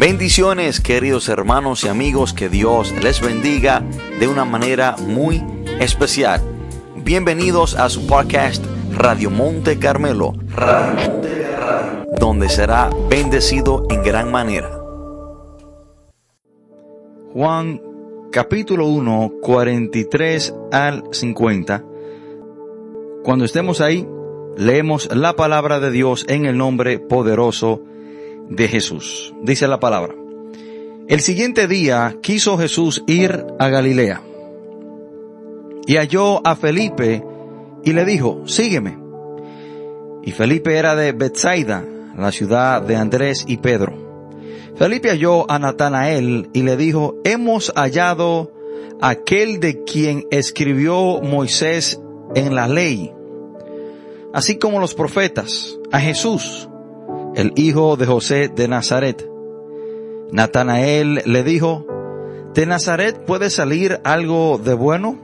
Bendiciones 0.00 0.80
queridos 0.80 1.28
hermanos 1.28 1.84
y 1.84 1.88
amigos, 1.88 2.32
que 2.32 2.48
Dios 2.48 2.94
les 3.02 3.20
bendiga 3.20 3.84
de 4.18 4.28
una 4.28 4.46
manera 4.46 4.96
muy 4.96 5.44
especial. 5.78 6.40
Bienvenidos 6.96 7.74
a 7.74 7.90
su 7.90 8.06
podcast 8.06 8.64
Radio 8.94 9.28
Monte 9.28 9.78
Carmelo, 9.78 10.32
donde 12.18 12.48
será 12.48 12.88
bendecido 13.10 13.86
en 13.90 14.02
gran 14.02 14.30
manera. 14.32 14.70
Juan 17.34 17.82
capítulo 18.32 18.86
1, 18.86 19.32
43 19.42 20.54
al 20.72 21.04
50. 21.12 21.84
Cuando 23.22 23.44
estemos 23.44 23.82
ahí, 23.82 24.08
leemos 24.56 25.14
la 25.14 25.36
palabra 25.36 25.78
de 25.78 25.90
Dios 25.90 26.24
en 26.26 26.46
el 26.46 26.56
nombre 26.56 26.98
poderoso 26.98 27.82
de 28.50 28.68
Jesús. 28.68 29.32
Dice 29.42 29.66
la 29.66 29.80
palabra. 29.80 30.14
El 31.08 31.20
siguiente 31.20 31.66
día 31.66 32.16
quiso 32.20 32.58
Jesús 32.58 33.02
ir 33.06 33.44
a 33.58 33.68
Galilea 33.68 34.20
y 35.86 35.96
halló 35.96 36.46
a 36.46 36.54
Felipe 36.54 37.24
y 37.82 37.92
le 37.92 38.04
dijo, 38.04 38.46
sígueme. 38.46 38.96
Y 40.22 40.30
Felipe 40.32 40.76
era 40.76 40.94
de 40.94 41.10
Bethsaida, 41.10 41.84
la 42.16 42.30
ciudad 42.30 42.80
de 42.82 42.94
Andrés 42.94 43.44
y 43.48 43.56
Pedro. 43.56 43.92
Felipe 44.76 45.10
halló 45.10 45.50
a 45.50 45.58
Natanael 45.58 46.48
y 46.52 46.62
le 46.62 46.76
dijo, 46.76 47.16
hemos 47.24 47.72
hallado 47.74 48.52
aquel 49.00 49.60
de 49.60 49.82
quien 49.82 50.26
escribió 50.30 51.20
Moisés 51.20 52.00
en 52.36 52.54
la 52.54 52.68
ley, 52.68 53.12
así 54.32 54.58
como 54.58 54.78
los 54.78 54.94
profetas, 54.94 55.76
a 55.90 55.98
Jesús, 55.98 56.69
el 57.34 57.52
hijo 57.56 57.96
de 57.96 58.06
José 58.06 58.48
de 58.48 58.68
Nazaret. 58.68 59.28
Natanael 60.32 61.22
le 61.24 61.42
dijo, 61.42 61.86
¿de 62.54 62.66
Nazaret 62.66 63.24
puede 63.24 63.50
salir 63.50 64.00
algo 64.04 64.58
de 64.58 64.74
bueno? 64.74 65.18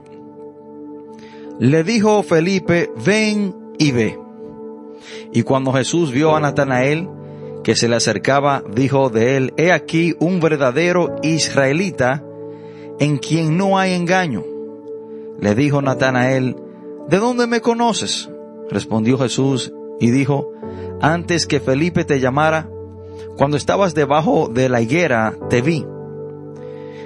Le 1.59 1.83
dijo 1.83 2.23
Felipe, 2.23 2.91
ven 3.05 3.55
y 3.77 3.91
ve. 3.91 4.19
Y 5.31 5.43
cuando 5.43 5.73
Jesús 5.73 6.11
vio 6.11 6.35
a 6.35 6.39
Natanael, 6.39 7.09
que 7.63 7.75
se 7.75 7.89
le 7.89 7.95
acercaba, 7.95 8.63
dijo 8.73 9.09
de 9.09 9.37
él, 9.37 9.53
he 9.57 9.71
aquí 9.71 10.15
un 10.19 10.39
verdadero 10.39 11.15
israelita 11.21 12.23
en 12.99 13.17
quien 13.17 13.57
no 13.57 13.77
hay 13.77 13.93
engaño. 13.93 14.43
Le 15.39 15.53
dijo 15.53 15.81
Natanael, 15.81 16.55
¿de 17.09 17.17
dónde 17.17 17.47
me 17.47 17.61
conoces? 17.61 18.29
Respondió 18.69 19.17
Jesús 19.17 19.73
y 19.99 20.11
dijo, 20.11 20.51
antes 21.01 21.47
que 21.47 21.59
Felipe 21.59 22.05
te 22.05 22.19
llamara, 22.19 22.69
cuando 23.37 23.57
estabas 23.57 23.93
debajo 23.93 24.49
de 24.51 24.69
la 24.69 24.81
higuera, 24.81 25.35
te 25.49 25.61
vi. 25.61 25.85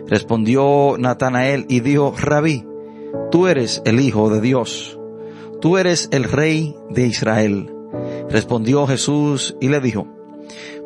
Respondió 0.08 0.96
Natanael 0.98 1.66
y 1.70 1.80
dijo, 1.82 2.14
Rabí, 2.18 2.66
tú 3.32 3.48
eres 3.48 3.82
el 3.86 4.00
Hijo 4.00 4.30
de 4.30 4.42
Dios, 4.42 4.98
tú 5.60 5.78
eres 5.78 6.10
el 6.12 6.24
Rey 6.24 6.76
de 6.90 7.08
Israel. 7.08 7.74
Respondió 8.30 8.88
Jesús 8.88 9.56
y 9.60 9.68
le 9.68 9.82
dijo, 9.82 10.08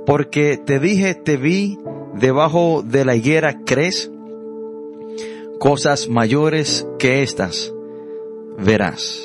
porque 0.06 0.58
te 0.58 0.80
dije, 0.80 1.16
te 1.16 1.38
vi 1.38 1.80
debajo 2.14 2.83
de 2.83 3.06
la 3.06 3.16
higuera, 3.16 3.61
¿crees? 3.66 4.11
Cosas 5.59 6.09
mayores 6.09 6.88
que 7.00 7.23
estas 7.23 7.73
verás. 8.58 9.25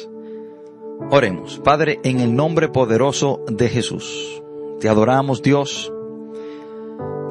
Oremos, 1.08 1.58
Padre, 1.64 1.98
en 2.04 2.20
el 2.20 2.36
nombre 2.36 2.68
poderoso 2.68 3.40
de 3.48 3.68
Jesús. 3.68 4.42
Te 4.80 4.88
adoramos, 4.88 5.42
Dios. 5.42 5.92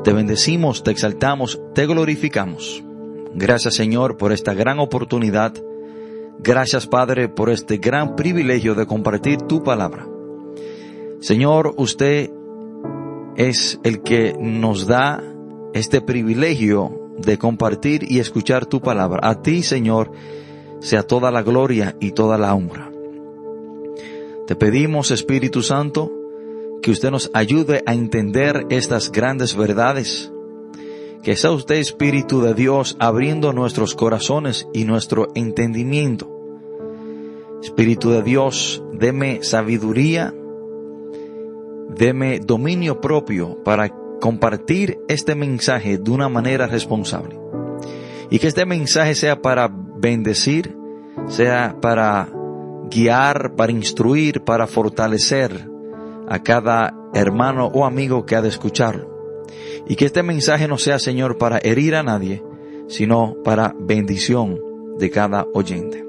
Te 0.04 0.12
bendecimos, 0.14 0.84
te 0.84 0.92
exaltamos, 0.92 1.62
te 1.74 1.86
glorificamos. 1.86 2.84
Gracias, 3.36 3.76
Señor, 3.76 4.18
por 4.18 4.32
esta 4.32 4.54
gran 4.54 4.80
oportunidad. 4.80 5.54
Gracias, 6.40 6.88
Padre, 6.88 7.30
por 7.30 7.50
este 7.50 7.78
gran 7.78 8.16
privilegio 8.16 8.76
de 8.76 8.86
compartir 8.86 9.42
tu 9.44 9.62
palabra. 9.62 10.08
Señor, 11.20 11.74
usted 11.78 12.32
es 13.36 13.80
el 13.84 14.02
que 14.02 14.36
nos 14.40 14.88
da 14.88 15.24
este 15.74 16.02
privilegio 16.02 17.14
de 17.18 17.38
compartir 17.38 18.10
y 18.10 18.20
escuchar 18.20 18.66
tu 18.66 18.82
palabra. 18.82 19.20
A 19.24 19.42
ti, 19.42 19.64
Señor, 19.64 20.12
sea 20.80 21.04
toda 21.04 21.32
la 21.32 21.44
gloria 21.44 21.96
y 22.00 22.12
toda 22.12 22.38
la 22.38 22.54
honra. 22.56 22.89
Te 24.50 24.56
pedimos, 24.56 25.12
Espíritu 25.12 25.62
Santo, 25.62 26.12
que 26.82 26.90
usted 26.90 27.12
nos 27.12 27.30
ayude 27.36 27.84
a 27.86 27.94
entender 27.94 28.66
estas 28.72 29.12
grandes 29.12 29.56
verdades. 29.56 30.34
Que 31.22 31.36
sea 31.36 31.52
usted, 31.52 31.76
Espíritu 31.76 32.42
de 32.42 32.56
Dios, 32.56 32.98
abriendo 33.00 33.54
nuestros 33.54 33.94
corazones 33.94 34.68
y 34.74 34.86
nuestro 34.86 35.28
entendimiento. 35.36 36.32
Espíritu 37.62 38.10
de 38.10 38.24
Dios, 38.24 38.82
deme 38.92 39.44
sabiduría, 39.44 40.34
deme 41.96 42.40
dominio 42.40 43.02
propio 43.02 43.64
para 43.64 43.94
compartir 44.20 44.98
este 45.08 45.36
mensaje 45.36 46.00
de 46.00 46.10
una 46.10 46.28
manera 46.28 46.66
responsable. 46.66 47.40
Y 48.32 48.40
que 48.40 48.48
este 48.48 48.66
mensaje 48.66 49.14
sea 49.14 49.44
para 49.44 49.70
bendecir, 49.72 50.76
sea 51.28 51.78
para 51.80 52.34
guiar, 52.90 53.56
para 53.56 53.72
instruir, 53.72 54.42
para 54.42 54.68
fortalecer 54.68 55.70
a 56.28 56.44
cada 56.44 56.94
hermano 57.14 57.68
o 57.74 57.86
amigo 57.86 58.26
que 58.26 58.36
ha 58.36 58.42
de 58.42 58.50
escucharlo. 58.50 59.10
Y 59.88 59.96
que 59.96 60.06
este 60.06 60.24
mensaje 60.24 60.68
no 60.68 60.78
sea, 60.78 61.00
Señor, 61.00 61.38
para 61.38 61.60
herir 61.60 61.96
a 61.96 62.04
nadie, 62.04 62.44
sino 62.88 63.36
para 63.44 63.76
bendición 63.80 64.60
de 64.98 65.10
cada 65.10 65.48
oyente. 65.54 66.06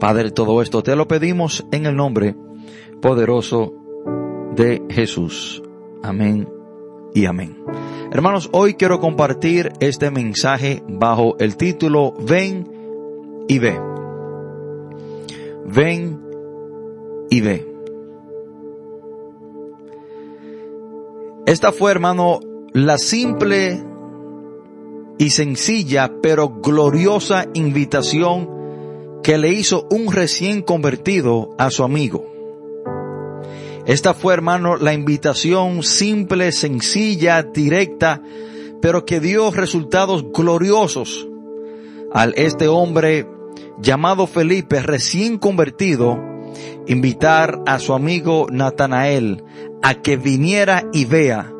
Padre, 0.00 0.30
todo 0.30 0.62
esto 0.62 0.82
te 0.82 0.96
lo 0.96 1.08
pedimos 1.08 1.66
en 1.72 1.86
el 1.86 1.96
nombre 1.96 2.34
poderoso 3.02 3.74
de 4.54 4.82
Jesús. 4.88 5.62
Amén 6.02 6.48
y 7.14 7.26
amén. 7.26 7.58
Hermanos, 8.12 8.48
hoy 8.52 8.74
quiero 8.74 9.00
compartir 9.00 9.72
este 9.80 10.10
mensaje 10.10 10.82
bajo 10.88 11.36
el 11.38 11.56
título 11.56 12.14
Ven 12.18 12.66
y 13.48 13.58
ve 13.58 13.78
ven 15.74 16.20
y 17.30 17.40
ve. 17.40 17.66
Esta 21.46 21.72
fue, 21.72 21.90
hermano, 21.90 22.40
la 22.72 22.98
simple 22.98 23.82
y 25.18 25.30
sencilla, 25.30 26.12
pero 26.22 26.60
gloriosa 26.60 27.46
invitación 27.54 28.50
que 29.22 29.38
le 29.38 29.52
hizo 29.52 29.86
un 29.90 30.12
recién 30.12 30.62
convertido 30.62 31.54
a 31.58 31.70
su 31.70 31.84
amigo. 31.84 32.24
Esta 33.86 34.12
fue, 34.12 34.34
hermano, 34.34 34.76
la 34.76 34.92
invitación 34.92 35.82
simple, 35.82 36.52
sencilla, 36.52 37.42
directa, 37.42 38.22
pero 38.82 39.06
que 39.06 39.18
dio 39.18 39.50
resultados 39.50 40.30
gloriosos 40.30 41.26
al 42.12 42.34
este 42.36 42.68
hombre 42.68 43.26
llamado 43.80 44.26
Felipe, 44.26 44.82
recién 44.82 45.38
convertido, 45.38 46.18
invitar 46.86 47.60
a 47.66 47.78
su 47.78 47.94
amigo 47.94 48.46
Natanael 48.50 49.44
a 49.82 49.94
que 49.94 50.16
viniera 50.16 50.84
y 50.92 51.04
vea 51.04 51.52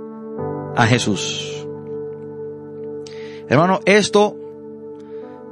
a 0.76 0.86
Jesús. 0.86 1.66
Hermano, 3.48 3.80
esto 3.84 4.36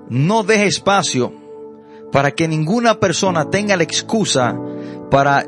no 0.08 0.42
deja 0.42 0.64
espacio 0.64 1.32
para 2.12 2.30
que 2.30 2.48
ninguna 2.48 3.00
persona 3.00 3.50
tenga 3.50 3.76
la 3.76 3.82
excusa 3.82 4.58
para 5.10 5.46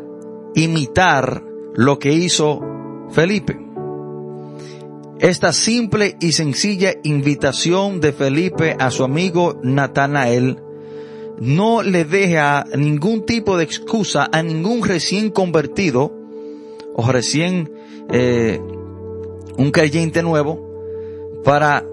imitar 0.54 1.42
lo 1.74 1.98
que 1.98 2.12
hizo 2.12 2.60
Felipe. 3.10 3.58
Esta 5.20 5.52
simple 5.52 6.16
y 6.20 6.32
sencilla 6.32 6.94
invitación 7.02 8.00
de 8.00 8.12
Felipe 8.12 8.76
a 8.78 8.90
su 8.90 9.02
amigo 9.02 9.58
Natanael 9.62 10.62
no 11.40 11.82
le 11.82 12.04
deja 12.04 12.64
ningún 12.76 13.24
tipo 13.24 13.56
de 13.56 13.64
excusa 13.64 14.28
a 14.30 14.42
ningún 14.42 14.82
recién 14.82 15.30
convertido 15.30 16.12
o 16.94 17.10
recién 17.10 17.70
eh, 18.10 18.60
un 19.56 19.70
creyente 19.70 20.22
nuevo 20.22 21.42
para 21.44 21.84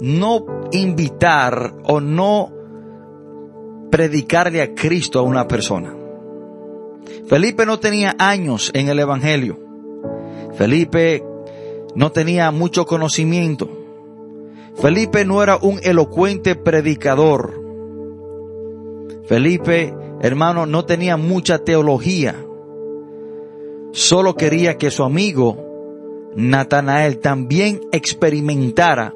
no 0.00 0.44
invitar 0.72 1.74
o 1.84 2.00
no 2.00 2.52
predicarle 3.90 4.62
a 4.62 4.74
Cristo 4.74 5.18
a 5.18 5.22
una 5.22 5.46
persona. 5.46 5.94
Felipe 7.26 7.66
no 7.66 7.78
tenía 7.78 8.14
años 8.18 8.70
en 8.74 8.88
el 8.88 8.98
Evangelio. 8.98 9.58
Felipe 10.56 11.22
no 11.94 12.10
tenía 12.12 12.50
mucho 12.50 12.86
conocimiento. 12.86 13.68
Felipe 14.76 15.24
no 15.24 15.42
era 15.42 15.56
un 15.56 15.80
elocuente 15.82 16.54
predicador. 16.54 17.69
Felipe, 19.30 19.94
hermano, 20.20 20.66
no 20.66 20.84
tenía 20.84 21.16
mucha 21.16 21.60
teología. 21.60 22.34
Solo 23.92 24.34
quería 24.34 24.76
que 24.76 24.90
su 24.90 25.04
amigo 25.04 26.32
Natanael 26.34 27.20
también 27.20 27.80
experimentara 27.92 29.14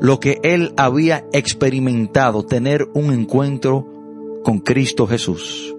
lo 0.00 0.18
que 0.18 0.40
él 0.44 0.72
había 0.78 1.26
experimentado, 1.34 2.42
tener 2.42 2.88
un 2.94 3.12
encuentro 3.12 3.86
con 4.42 4.60
Cristo 4.60 5.06
Jesús. 5.06 5.76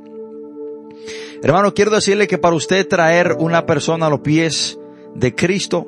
Hermano, 1.42 1.74
quiero 1.74 1.90
decirle 1.90 2.28
que 2.28 2.38
para 2.38 2.56
usted 2.56 2.88
traer 2.88 3.36
una 3.40 3.66
persona 3.66 4.06
a 4.06 4.10
los 4.12 4.20
pies 4.20 4.78
de 5.16 5.34
Cristo, 5.34 5.88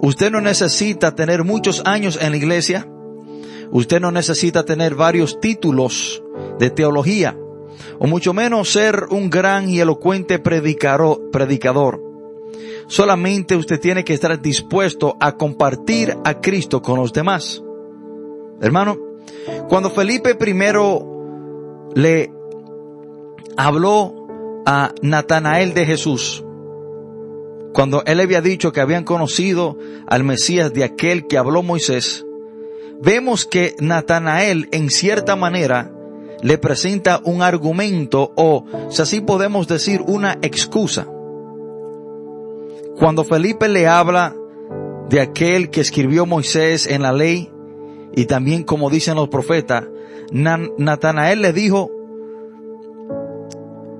usted 0.00 0.32
no 0.32 0.40
necesita 0.40 1.14
tener 1.14 1.44
muchos 1.44 1.80
años 1.84 2.18
en 2.20 2.32
la 2.32 2.38
iglesia, 2.38 2.88
usted 3.70 4.00
no 4.00 4.10
necesita 4.10 4.64
tener 4.64 4.94
varios 4.94 5.40
títulos 5.40 6.22
de 6.58 6.70
teología, 6.70 7.36
o 7.98 8.06
mucho 8.06 8.32
menos 8.32 8.72
ser 8.72 9.06
un 9.10 9.30
gran 9.30 9.68
y 9.68 9.80
elocuente 9.80 10.38
predicador. 10.38 12.02
Solamente 12.86 13.54
usted 13.56 13.78
tiene 13.78 14.04
que 14.04 14.14
estar 14.14 14.40
dispuesto 14.40 15.16
a 15.20 15.36
compartir 15.36 16.16
a 16.24 16.40
Cristo 16.40 16.82
con 16.82 16.98
los 16.98 17.12
demás. 17.12 17.62
Hermano, 18.60 18.98
cuando 19.68 19.90
Felipe 19.90 20.34
primero 20.34 21.90
le 21.94 22.32
habló 23.56 24.26
a 24.66 24.92
Natanael 25.02 25.72
de 25.72 25.86
Jesús, 25.86 26.44
cuando 27.72 28.02
él 28.04 28.18
había 28.18 28.40
dicho 28.40 28.72
que 28.72 28.80
habían 28.80 29.04
conocido 29.04 29.78
al 30.08 30.24
Mesías 30.24 30.72
de 30.72 30.82
aquel 30.82 31.28
que 31.28 31.38
habló 31.38 31.62
Moisés, 31.62 32.26
vemos 33.00 33.46
que 33.46 33.74
Natanael 33.80 34.68
en 34.72 34.90
cierta 34.90 35.36
manera 35.36 35.90
le 36.42 36.58
presenta 36.58 37.20
un 37.24 37.42
argumento 37.42 38.32
o, 38.36 38.64
si 38.90 39.02
así 39.02 39.20
podemos 39.20 39.68
decir, 39.68 40.02
una 40.06 40.38
excusa. 40.42 41.06
Cuando 42.98 43.24
Felipe 43.24 43.68
le 43.68 43.86
habla 43.86 44.34
de 45.08 45.20
aquel 45.20 45.70
que 45.70 45.80
escribió 45.80 46.26
Moisés 46.26 46.86
en 46.86 47.02
la 47.02 47.12
ley 47.12 47.50
y 48.14 48.26
también 48.26 48.62
como 48.64 48.90
dicen 48.90 49.16
los 49.16 49.28
profetas, 49.28 49.84
Natanael 50.32 51.42
le 51.42 51.52
dijo, 51.52 51.90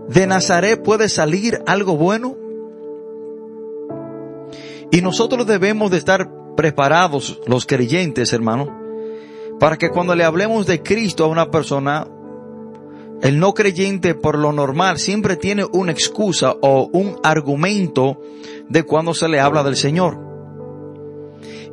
¿de 0.08 0.26
Nazaret 0.26 0.82
puede 0.82 1.08
salir 1.08 1.62
algo 1.66 1.96
bueno? 1.96 2.36
Y 4.90 5.02
nosotros 5.02 5.46
debemos 5.46 5.90
de 5.90 5.98
estar 5.98 6.30
preparados, 6.56 7.40
los 7.46 7.64
creyentes, 7.64 8.32
hermano, 8.32 8.89
para 9.60 9.76
que 9.76 9.90
cuando 9.90 10.16
le 10.16 10.24
hablemos 10.24 10.66
de 10.66 10.82
Cristo 10.82 11.24
a 11.24 11.28
una 11.28 11.50
persona, 11.50 12.08
el 13.20 13.38
no 13.38 13.52
creyente 13.52 14.14
por 14.14 14.38
lo 14.38 14.52
normal 14.52 14.98
siempre 14.98 15.36
tiene 15.36 15.66
una 15.70 15.92
excusa 15.92 16.56
o 16.62 16.88
un 16.90 17.16
argumento 17.22 18.18
de 18.70 18.82
cuando 18.84 19.12
se 19.12 19.28
le 19.28 19.38
habla 19.38 19.62
del 19.62 19.76
Señor. 19.76 20.18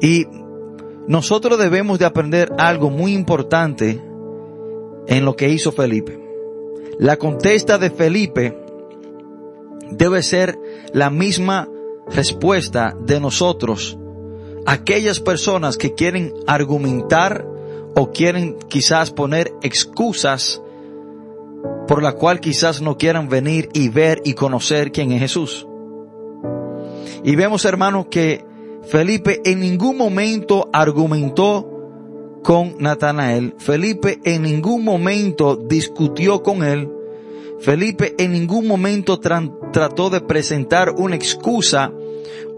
Y 0.01 0.25
nosotros 1.07 1.57
debemos 1.57 1.97
de 1.97 2.05
aprender 2.05 2.51
algo 2.57 2.89
muy 2.89 3.13
importante 3.13 4.03
en 5.07 5.23
lo 5.23 5.37
que 5.37 5.47
hizo 5.47 5.71
Felipe. 5.71 6.21
La 6.99 7.15
contesta 7.15 7.77
de 7.77 7.89
Felipe 7.89 8.61
debe 9.91 10.21
ser 10.23 10.59
la 10.91 11.09
misma 11.09 11.69
respuesta 12.09 12.97
de 12.99 13.21
nosotros. 13.21 13.97
Aquellas 14.65 15.21
personas 15.21 15.77
que 15.77 15.93
quieren 15.93 16.33
argumentar 16.47 17.55
o 17.99 18.11
quieren 18.11 18.57
quizás 18.69 19.09
poner 19.11 19.51
excusas 19.63 20.61
por 21.87 22.03
la 22.03 22.13
cual 22.13 22.39
quizás 22.39 22.81
no 22.81 22.97
quieran 22.97 23.27
venir 23.27 23.69
y 23.73 23.89
ver 23.89 24.21
y 24.23 24.33
conocer 24.33 24.91
quién 24.91 25.11
es 25.11 25.19
Jesús. 25.19 25.67
Y 27.23 27.35
vemos, 27.35 27.65
hermanos, 27.65 28.05
que 28.11 28.45
Felipe 28.83 29.41
en 29.43 29.61
ningún 29.61 29.97
momento 29.97 30.69
argumentó 30.71 32.39
con 32.43 32.75
Natanael. 32.77 33.55
Felipe 33.57 34.19
en 34.23 34.43
ningún 34.43 34.83
momento 34.83 35.55
discutió 35.55 36.43
con 36.43 36.63
él. 36.63 36.89
Felipe 37.59 38.13
en 38.19 38.33
ningún 38.33 38.67
momento 38.67 39.19
trató 39.19 40.09
de 40.11 40.21
presentar 40.21 40.91
una 40.91 41.15
excusa 41.15 41.91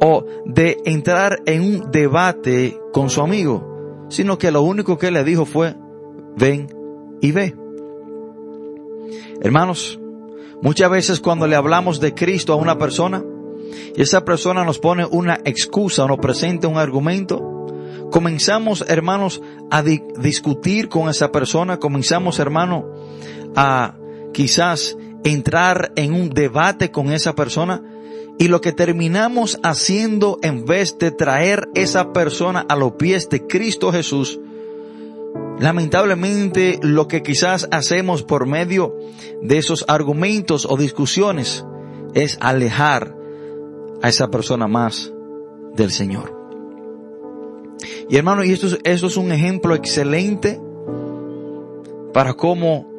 o 0.02 0.26
de 0.46 0.78
entrar 0.86 1.42
en 1.46 1.62
un 1.62 1.92
debate 1.92 2.78
con 2.92 3.10
su 3.10 3.22
amigo, 3.22 3.79
sino 4.10 4.38
que 4.38 4.52
lo 4.52 4.62
único 4.62 4.98
que 4.98 5.12
le 5.12 5.24
dijo 5.24 5.46
fue, 5.46 5.76
ven 6.36 6.68
y 7.22 7.32
ve. 7.32 7.56
Hermanos, 9.42 10.00
muchas 10.62 10.90
veces 10.90 11.20
cuando 11.20 11.48
le 11.48 11.56
hablamos 11.56 12.00
de 12.00 12.14
Cristo 12.14 12.54
a 12.54 12.58
una 12.58 12.78
persona 12.78 13.24
y 13.96 14.02
esa 14.02 14.26
persona 14.26 14.64
nos 14.64 14.80
pone 14.80 15.06
una 15.06 15.40
excusa 15.46 16.06
nos 16.08 16.18
presenta 16.18 16.68
un 16.68 16.78
argumento, 16.78 17.68
comenzamos, 18.12 18.84
hermanos, 18.88 19.42
a 19.70 19.82
discutir 19.84 20.90
con 20.90 21.10
esa 21.10 21.32
persona, 21.32 21.78
comenzamos, 21.78 22.40
hermano, 22.40 22.86
a 23.56 23.96
quizás 24.34 24.98
entrar 25.24 25.92
en 25.96 26.14
un 26.14 26.30
debate 26.30 26.92
con 26.92 27.12
esa 27.12 27.36
persona 27.36 27.82
y 28.40 28.48
lo 28.48 28.62
que 28.62 28.72
terminamos 28.72 29.60
haciendo 29.62 30.40
en 30.42 30.66
vez 30.66 30.98
de 30.98 31.12
traer 31.12 31.70
esa 31.76 32.14
persona 32.14 32.66
a 32.68 32.76
los 32.76 32.94
pies 32.94 33.30
de 33.30 33.46
Cristo 33.46 33.92
Jesús, 33.92 34.40
Lamentablemente 35.60 36.80
lo 36.82 37.10
que 37.10 37.22
quizás 37.22 37.68
hacemos 37.72 38.24
por 38.24 38.46
medio 38.46 38.96
de 39.42 39.58
esos 39.58 39.84
argumentos 39.90 40.66
o 40.66 40.78
discusiones 40.78 41.66
es 42.14 42.38
alejar 42.40 43.14
a 44.02 44.08
esa 44.08 44.32
persona 44.32 44.70
más 44.70 45.12
del 45.76 45.92
Señor. 45.92 46.34
Y 48.10 48.16
hermano, 48.16 48.46
y 48.46 48.54
esto 48.54 48.68
es, 48.84 49.18
un 49.18 49.34
ejemplo 49.34 49.76
excelente 49.76 50.62
para 52.14 52.34
cómo 52.34 52.90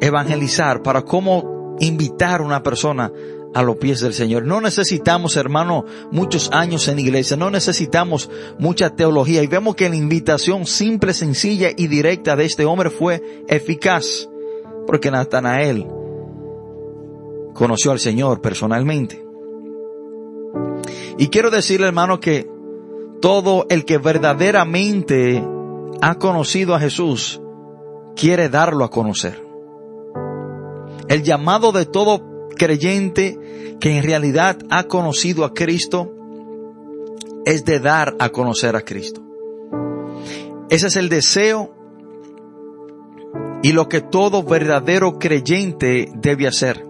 evangelizar, 0.00 0.82
para 0.82 1.02
cómo 1.02 1.76
invitar 1.80 2.42
a 2.42 2.44
una 2.44 2.62
persona 2.62 3.10
a 3.54 3.62
los 3.62 3.76
pies 3.76 4.00
del 4.00 4.14
Señor. 4.14 4.44
No 4.44 4.60
necesitamos, 4.60 5.36
hermano, 5.36 5.84
muchos 6.10 6.50
años 6.52 6.88
en 6.88 6.98
iglesia, 6.98 7.36
no 7.36 7.50
necesitamos 7.50 8.30
mucha 8.58 8.90
teología 8.90 9.42
y 9.42 9.46
vemos 9.46 9.74
que 9.74 9.88
la 9.88 9.96
invitación 9.96 10.66
simple, 10.66 11.14
sencilla 11.14 11.70
y 11.76 11.86
directa 11.86 12.36
de 12.36 12.44
este 12.44 12.64
hombre 12.64 12.90
fue 12.90 13.44
eficaz, 13.48 14.28
porque 14.86 15.10
Natanael 15.10 15.86
conoció 17.54 17.92
al 17.92 17.98
Señor 17.98 18.40
personalmente. 18.40 19.24
Y 21.18 21.28
quiero 21.28 21.50
decirle, 21.50 21.86
hermano, 21.86 22.20
que 22.20 22.48
todo 23.20 23.66
el 23.68 23.84
que 23.84 23.98
verdaderamente 23.98 25.44
ha 26.00 26.14
conocido 26.16 26.74
a 26.74 26.80
Jesús 26.80 27.40
quiere 28.16 28.48
darlo 28.48 28.84
a 28.84 28.90
conocer. 28.90 29.44
El 31.08 31.22
llamado 31.22 31.72
de 31.72 31.86
todo 31.86 32.31
creyente 32.62 33.76
que 33.80 33.98
en 33.98 34.04
realidad 34.04 34.56
ha 34.70 34.84
conocido 34.84 35.44
a 35.44 35.52
Cristo 35.52 36.12
es 37.44 37.64
de 37.64 37.80
dar 37.80 38.14
a 38.20 38.28
conocer 38.28 38.76
a 38.76 38.82
Cristo. 38.82 39.20
Ese 40.70 40.86
es 40.86 40.94
el 40.94 41.08
deseo 41.08 41.74
y 43.64 43.72
lo 43.72 43.88
que 43.88 44.00
todo 44.00 44.44
verdadero 44.44 45.18
creyente 45.18 46.08
debe 46.14 46.46
hacer. 46.46 46.86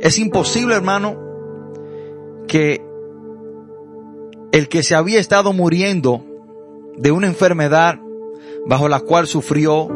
Es 0.00 0.18
imposible, 0.18 0.74
hermano, 0.74 1.18
que 2.48 2.82
el 4.52 4.68
que 4.70 4.82
se 4.82 4.94
había 4.94 5.20
estado 5.20 5.52
muriendo 5.52 6.24
de 6.96 7.12
una 7.12 7.26
enfermedad 7.26 8.00
bajo 8.64 8.88
la 8.88 9.00
cual 9.00 9.26
sufrió 9.26 9.86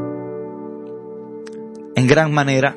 en 1.97 2.07
gran 2.07 2.31
manera, 2.31 2.77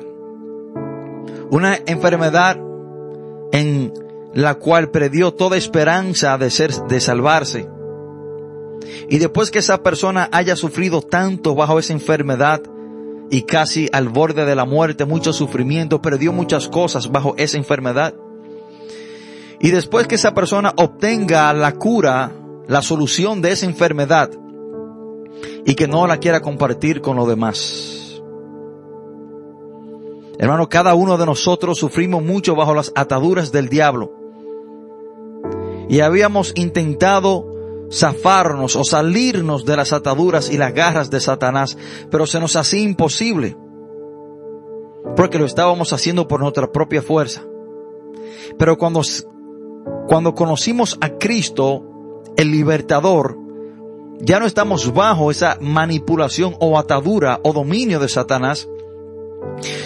una 1.50 1.78
enfermedad 1.86 2.58
en 3.52 3.92
la 4.34 4.54
cual 4.54 4.90
perdió 4.90 5.32
toda 5.32 5.56
esperanza 5.56 6.38
de 6.38 6.50
ser, 6.50 6.72
de 6.88 7.00
salvarse. 7.00 7.68
Y 9.08 9.18
después 9.18 9.50
que 9.50 9.58
esa 9.58 9.82
persona 9.82 10.28
haya 10.32 10.56
sufrido 10.56 11.02
tanto 11.02 11.54
bajo 11.54 11.78
esa 11.78 11.92
enfermedad 11.92 12.62
y 13.30 13.42
casi 13.42 13.88
al 13.92 14.08
borde 14.08 14.44
de 14.44 14.54
la 14.54 14.64
muerte, 14.64 15.04
mucho 15.04 15.32
sufrimiento, 15.32 16.00
perdió 16.00 16.32
muchas 16.32 16.68
cosas 16.68 17.10
bajo 17.10 17.34
esa 17.36 17.56
enfermedad. 17.56 18.14
Y 19.60 19.70
después 19.70 20.06
que 20.06 20.14
esa 20.14 20.34
persona 20.34 20.72
obtenga 20.76 21.52
la 21.52 21.72
cura, 21.72 22.32
la 22.68 22.82
solución 22.82 23.42
de 23.42 23.52
esa 23.52 23.66
enfermedad 23.66 24.30
y 25.64 25.74
que 25.74 25.88
no 25.88 26.06
la 26.06 26.18
quiera 26.18 26.40
compartir 26.40 27.00
con 27.00 27.16
los 27.16 27.28
demás. 27.28 27.97
Hermano, 30.38 30.68
cada 30.68 30.94
uno 30.94 31.18
de 31.18 31.26
nosotros 31.26 31.78
sufrimos 31.78 32.22
mucho 32.22 32.54
bajo 32.54 32.72
las 32.72 32.92
ataduras 32.94 33.50
del 33.50 33.68
diablo. 33.68 34.12
Y 35.88 36.00
habíamos 36.00 36.52
intentado 36.54 37.44
zafarnos 37.90 38.76
o 38.76 38.84
salirnos 38.84 39.64
de 39.64 39.76
las 39.76 39.92
ataduras 39.92 40.50
y 40.50 40.58
las 40.58 40.72
garras 40.72 41.10
de 41.10 41.20
Satanás, 41.20 41.76
pero 42.10 42.26
se 42.26 42.38
nos 42.38 42.54
hacía 42.54 42.82
imposible. 42.82 43.56
Porque 45.16 45.38
lo 45.38 45.44
estábamos 45.44 45.92
haciendo 45.92 46.28
por 46.28 46.40
nuestra 46.40 46.70
propia 46.70 47.02
fuerza. 47.02 47.42
Pero 48.58 48.78
cuando 48.78 49.02
Cuando 50.06 50.34
conocimos 50.34 50.98
a 51.00 51.10
Cristo, 51.18 52.22
el 52.36 52.52
libertador, 52.52 53.36
ya 54.20 54.38
no 54.38 54.46
estamos 54.46 54.92
bajo 54.92 55.30
esa 55.30 55.58
manipulación 55.60 56.54
o 56.60 56.78
atadura 56.78 57.40
o 57.42 57.52
dominio 57.52 57.98
de 57.98 58.08
Satanás, 58.08 58.68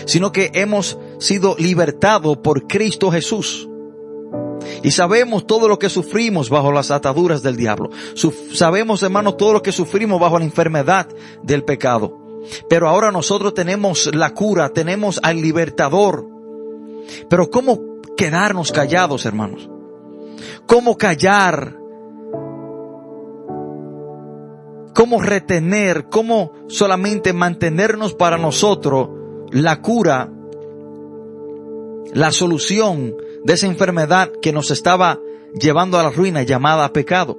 sino 0.06 0.32
que 0.32 0.50
hemos 0.54 0.98
sido 1.18 1.56
libertados 1.58 2.38
por 2.38 2.66
Cristo 2.66 3.10
Jesús. 3.10 3.68
Y 4.82 4.90
sabemos 4.90 5.46
todo 5.46 5.68
lo 5.68 5.78
que 5.78 5.88
sufrimos 5.88 6.50
bajo 6.50 6.72
las 6.72 6.90
ataduras 6.90 7.42
del 7.42 7.56
diablo. 7.56 7.90
sabemos, 8.52 9.02
hermanos, 9.02 9.36
todo 9.36 9.52
lo 9.52 9.62
que 9.62 9.72
sufrimos 9.72 10.20
bajo 10.20 10.38
la 10.38 10.44
enfermedad 10.44 11.08
del 11.42 11.64
pecado. 11.64 12.18
Pero 12.68 12.88
ahora 12.88 13.12
nosotros 13.12 13.54
tenemos 13.54 14.12
la 14.14 14.34
cura, 14.34 14.70
tenemos 14.70 15.20
al 15.22 15.40
libertador. 15.40 16.26
Pero 17.28 17.50
¿cómo 17.50 18.00
quedarnos 18.16 18.72
callados, 18.72 19.24
hermanos? 19.26 19.68
¿Cómo 20.66 20.96
callar? 20.96 21.76
¿Cómo 24.94 25.22
retener? 25.22 26.08
¿Cómo 26.08 26.52
solamente 26.68 27.32
mantenernos 27.32 28.14
para 28.14 28.36
nosotros 28.36 29.21
la 29.52 29.82
cura, 29.82 30.30
la 32.14 32.32
solución 32.32 33.14
de 33.44 33.52
esa 33.52 33.66
enfermedad 33.66 34.32
que 34.40 34.52
nos 34.52 34.70
estaba 34.70 35.20
llevando 35.54 35.98
a 35.98 36.02
la 36.02 36.10
ruina 36.10 36.42
llamada 36.42 36.92
pecado. 36.92 37.38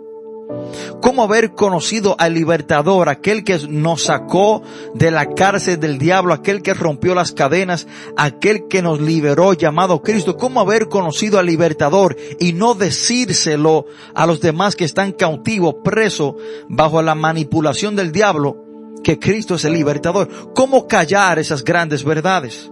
¿Cómo 1.02 1.24
haber 1.24 1.54
conocido 1.54 2.16
al 2.20 2.36
libertador, 2.36 3.10
aquel 3.10 3.44
que 3.44 3.60
nos 3.68 4.04
sacó 4.04 4.62
de 4.94 5.10
la 5.10 5.34
cárcel 5.34 5.80
del 5.80 5.98
diablo, 5.98 6.34
aquel 6.34 6.62
que 6.62 6.74
rompió 6.74 7.16
las 7.16 7.32
cadenas, 7.32 7.88
aquel 8.16 8.68
que 8.68 8.82
nos 8.82 9.02
liberó 9.02 9.54
llamado 9.54 10.02
Cristo? 10.02 10.38
¿Cómo 10.38 10.62
haber 10.62 10.90
conocido 10.90 11.40
al 11.40 11.48
libertador 11.48 12.16
y 12.40 12.54
no 12.54 12.76
decírselo 12.76 13.86
a 14.14 14.26
los 14.28 14.40
demás 14.40 14.76
que 14.76 14.86
están 14.86 15.12
cautivos, 15.14 15.76
presos 15.84 16.36
bajo 16.70 17.02
la 17.02 17.16
manipulación 17.16 17.96
del 17.96 18.12
diablo, 18.12 18.63
que 19.04 19.20
Cristo 19.20 19.56
es 19.56 19.66
el 19.66 19.74
libertador? 19.74 20.54
¿Cómo 20.54 20.88
callar 20.88 21.38
esas 21.38 21.64
grandes 21.64 22.04
verdades? 22.04 22.72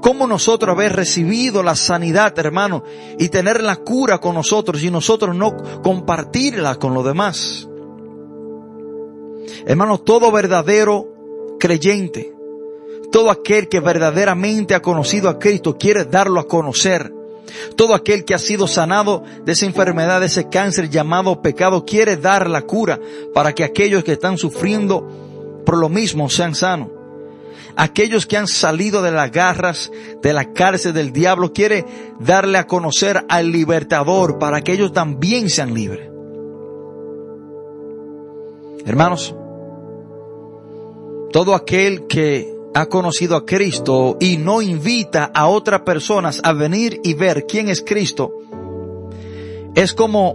¿Cómo 0.00 0.26
nosotros 0.26 0.74
haber 0.74 0.94
recibido 0.94 1.62
la 1.62 1.74
sanidad, 1.74 2.38
hermano, 2.38 2.84
y 3.18 3.30
tener 3.30 3.62
la 3.62 3.76
cura 3.76 4.18
con 4.18 4.34
nosotros 4.34 4.82
y 4.82 4.90
nosotros 4.90 5.34
no 5.34 5.56
compartirla 5.82 6.74
con 6.76 6.92
los 6.92 7.04
demás? 7.04 7.66
Hermano, 9.66 9.98
todo 9.98 10.30
verdadero 10.30 11.56
creyente, 11.58 12.34
todo 13.10 13.30
aquel 13.30 13.68
que 13.68 13.80
verdaderamente 13.80 14.74
ha 14.74 14.82
conocido 14.82 15.30
a 15.30 15.38
Cristo 15.38 15.78
quiere 15.78 16.04
darlo 16.04 16.38
a 16.38 16.46
conocer. 16.46 17.13
Todo 17.76 17.94
aquel 17.94 18.24
que 18.24 18.34
ha 18.34 18.38
sido 18.38 18.66
sanado 18.66 19.24
de 19.44 19.52
esa 19.52 19.66
enfermedad, 19.66 20.20
de 20.20 20.26
ese 20.26 20.48
cáncer 20.48 20.90
llamado 20.90 21.42
pecado, 21.42 21.84
quiere 21.84 22.16
dar 22.16 22.48
la 22.48 22.62
cura 22.62 23.00
para 23.32 23.52
que 23.52 23.64
aquellos 23.64 24.04
que 24.04 24.12
están 24.12 24.38
sufriendo 24.38 25.62
por 25.64 25.78
lo 25.78 25.88
mismo 25.88 26.28
sean 26.28 26.54
sanos 26.54 26.88
aquellos 27.76 28.26
que 28.26 28.36
han 28.36 28.46
salido 28.46 29.02
de 29.02 29.10
las 29.10 29.30
garras 29.30 29.90
de 30.22 30.32
la 30.32 30.52
cárcel 30.52 30.92
del 30.92 31.12
diablo, 31.12 31.52
quiere 31.52 31.84
darle 32.20 32.58
a 32.58 32.66
conocer 32.66 33.24
al 33.28 33.50
libertador 33.50 34.38
para 34.38 34.62
que 34.62 34.72
ellos 34.72 34.92
también 34.92 35.50
sean 35.50 35.74
libres. 35.74 36.08
Hermanos, 38.86 39.34
todo 41.32 41.54
aquel 41.54 42.06
que 42.06 42.53
ha 42.74 42.86
conocido 42.86 43.36
a 43.36 43.46
Cristo 43.46 44.16
y 44.20 44.36
no 44.36 44.60
invita 44.60 45.30
a 45.32 45.46
otras 45.46 45.82
personas 45.82 46.40
a 46.42 46.52
venir 46.52 47.00
y 47.04 47.14
ver 47.14 47.46
quién 47.46 47.68
es 47.68 47.82
Cristo, 47.82 48.32
es 49.74 49.94
como 49.94 50.34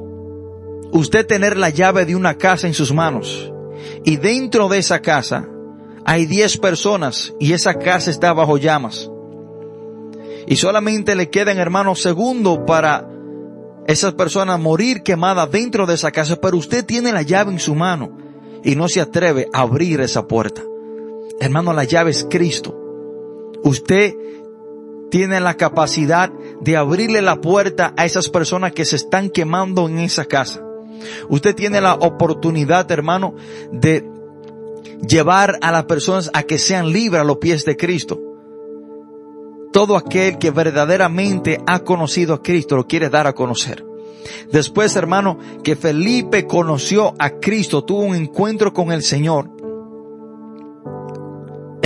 usted 0.92 1.28
tener 1.28 1.58
la 1.58 1.70
llave 1.70 2.06
de 2.06 2.16
una 2.16 2.36
casa 2.36 2.68
en 2.68 2.74
sus 2.74 2.94
manos 2.94 3.52
y 4.06 4.18
dentro 4.18 4.70
de 4.70 4.80
esa 4.80 5.02
casa 5.02 5.48
hay 6.06 6.26
diez 6.26 6.58
personas 6.58 7.34
y 7.40 7.54
esa 7.54 7.76
casa 7.76 8.10
está 8.10 8.34
bajo 8.34 8.58
llamas. 8.58 9.12
Y 10.48 10.56
solamente 10.56 11.14
le 11.16 11.30
quedan, 11.30 11.60
hermanos, 11.60 12.02
segundos 12.02 12.60
para 12.66 13.08
esas 13.86 14.14
personas 14.14 14.60
morir 14.60 15.04
quemadas 15.04 15.52
dentro 15.52 15.86
de 15.86 15.94
esa 15.94 16.12
casa, 16.12 16.38
pero 16.38 16.58
usted 16.58 16.86
tiene 16.86 17.12
la 17.12 17.22
llave 17.22 17.52
en 17.52 17.60
su 17.60 17.76
mano 17.76 18.18
y 18.64 18.76
no 18.76 18.88
se 18.88 19.02
atreve 19.02 19.48
a 19.54 19.62
abrir 19.62 20.02
esa 20.02 20.28
puerta. 20.28 20.64
Hermano, 21.40 21.74
la 21.74 21.84
llave 21.84 22.12
es 22.12 22.26
Cristo. 22.30 22.76
Usted 23.64 24.16
tiene 25.10 25.40
la 25.40 25.56
capacidad 25.56 26.32
de 26.62 26.78
abrirle 26.78 27.22
la 27.22 27.42
puerta 27.42 27.94
a 27.98 28.06
esas 28.06 28.30
personas 28.30 28.74
que 28.74 28.86
se 28.86 28.96
están 28.96 29.30
quemando 29.30 29.88
en 29.88 30.00
esa 30.00 30.26
casa. 30.26 30.64
Usted 31.30 31.56
tiene 31.56 31.82
la 31.82 31.96
oportunidad, 31.96 32.90
hermano, 32.92 33.36
de 33.72 34.06
llevar 35.08 35.58
a 35.62 35.72
las 35.72 35.86
personas 35.86 36.30
a 36.34 36.44
que 36.44 36.58
sean 36.58 36.92
libres 36.92 37.22
a 37.22 37.26
los 37.26 37.38
pies 37.38 37.66
de 37.66 37.78
Cristo. 37.78 38.20
Todo 39.72 39.96
aquel 39.96 40.38
que 40.38 40.52
verdaderamente 40.52 41.62
ha 41.68 41.80
conocido 41.80 42.34
a 42.34 42.42
Cristo 42.42 42.76
lo 42.76 42.88
quiere 42.88 43.10
dar 43.10 43.28
a 43.28 43.34
conocer. 43.34 43.86
Después, 44.52 44.96
hermano, 44.96 45.38
que 45.64 45.76
Felipe 45.76 46.46
conoció 46.46 47.14
a 47.20 47.40
Cristo, 47.40 47.84
tuvo 47.84 48.02
un 48.02 48.16
encuentro 48.16 48.74
con 48.74 48.92
el 48.92 49.04
Señor, 49.04 49.50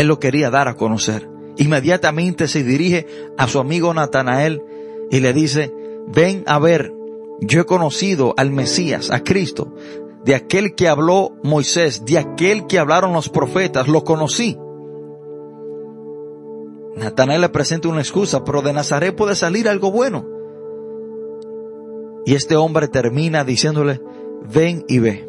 él 0.04 0.10
lo 0.10 0.20
quería 0.20 0.50
dar 0.50 0.68
a 0.68 0.76
conocer. 0.76 1.28
Inmediatamente 1.58 2.48
se 2.48 2.64
dirige 2.64 3.08
a 3.38 3.48
su 3.48 3.60
amigo 3.60 3.94
Natanael 3.94 4.62
y 5.10 5.20
le 5.20 5.34
dice, 5.34 5.74
ven 6.08 6.44
a 6.46 6.60
ver, 6.60 6.94
yo 7.42 7.62
he 7.62 7.66
conocido 7.66 8.34
al 8.38 8.52
Mesías, 8.52 9.12
a 9.12 9.24
Cristo, 9.24 9.74
de 10.24 10.36
aquel 10.36 10.76
que 10.76 10.88
habló 10.88 11.34
Moisés, 11.44 12.06
de 12.06 12.18
aquel 12.18 12.68
que 12.68 12.80
hablaron 12.80 13.14
los 13.14 13.30
profetas, 13.30 13.88
lo 13.88 14.04
conocí. 14.04 14.58
Natanael 16.96 17.42
le 17.42 17.50
presenta 17.50 17.88
una 17.88 18.02
excusa, 18.02 18.44
pero 18.44 18.62
de 18.62 18.74
Nazaret 18.74 19.16
puede 19.16 19.36
salir 19.36 19.68
algo 19.68 19.92
bueno. 19.92 20.26
Y 22.26 22.36
este 22.36 22.56
hombre 22.56 22.88
termina 22.88 23.44
diciéndole, 23.44 24.00
ven 24.54 24.86
y 24.88 25.00
ve. 25.00 25.28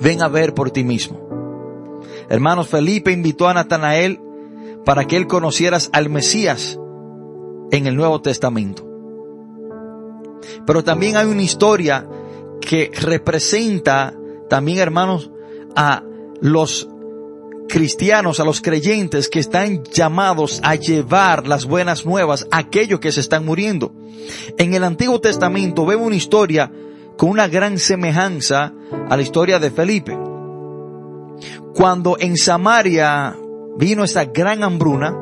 Ven 0.00 0.22
a 0.22 0.28
ver 0.28 0.54
por 0.54 0.70
ti 0.70 0.82
mismo. 0.82 1.33
Hermanos, 2.28 2.68
Felipe 2.68 3.12
invitó 3.12 3.48
a 3.48 3.54
Natanael 3.54 4.20
para 4.84 5.06
que 5.06 5.16
él 5.16 5.26
conocieras 5.26 5.90
al 5.92 6.10
Mesías 6.10 6.78
en 7.70 7.86
el 7.86 7.96
Nuevo 7.96 8.20
Testamento. 8.20 8.86
Pero 10.66 10.84
también 10.84 11.16
hay 11.16 11.26
una 11.26 11.42
historia 11.42 12.06
que 12.60 12.90
representa 13.00 14.14
también, 14.48 14.78
hermanos, 14.78 15.30
a 15.74 16.02
los 16.40 16.88
cristianos, 17.68 18.40
a 18.40 18.44
los 18.44 18.60
creyentes 18.60 19.28
que 19.28 19.40
están 19.40 19.82
llamados 19.84 20.60
a 20.62 20.74
llevar 20.74 21.46
las 21.46 21.64
buenas 21.64 22.04
nuevas 22.04 22.46
a 22.50 22.58
aquellos 22.58 23.00
que 23.00 23.12
se 23.12 23.20
están 23.20 23.44
muriendo. 23.44 23.92
En 24.58 24.74
el 24.74 24.84
Antiguo 24.84 25.20
Testamento 25.20 25.84
vemos 25.86 26.06
una 26.06 26.16
historia 26.16 26.70
con 27.16 27.30
una 27.30 27.48
gran 27.48 27.78
semejanza 27.78 28.72
a 29.08 29.16
la 29.16 29.22
historia 29.22 29.58
de 29.58 29.70
Felipe. 29.70 30.16
Cuando 31.74 32.16
en 32.18 32.36
Samaria 32.36 33.36
vino 33.76 34.04
esa 34.04 34.24
gran 34.26 34.62
hambruna, 34.62 35.14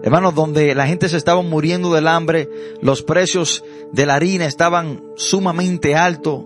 Hermanos, 0.00 0.34
donde 0.34 0.76
la 0.76 0.86
gente 0.86 1.08
se 1.08 1.16
estaba 1.16 1.42
muriendo 1.42 1.92
del 1.92 2.06
hambre, 2.06 2.48
los 2.80 3.02
precios 3.02 3.64
de 3.92 4.06
la 4.06 4.14
harina 4.14 4.46
estaban 4.46 5.02
sumamente 5.16 5.96
altos, 5.96 6.44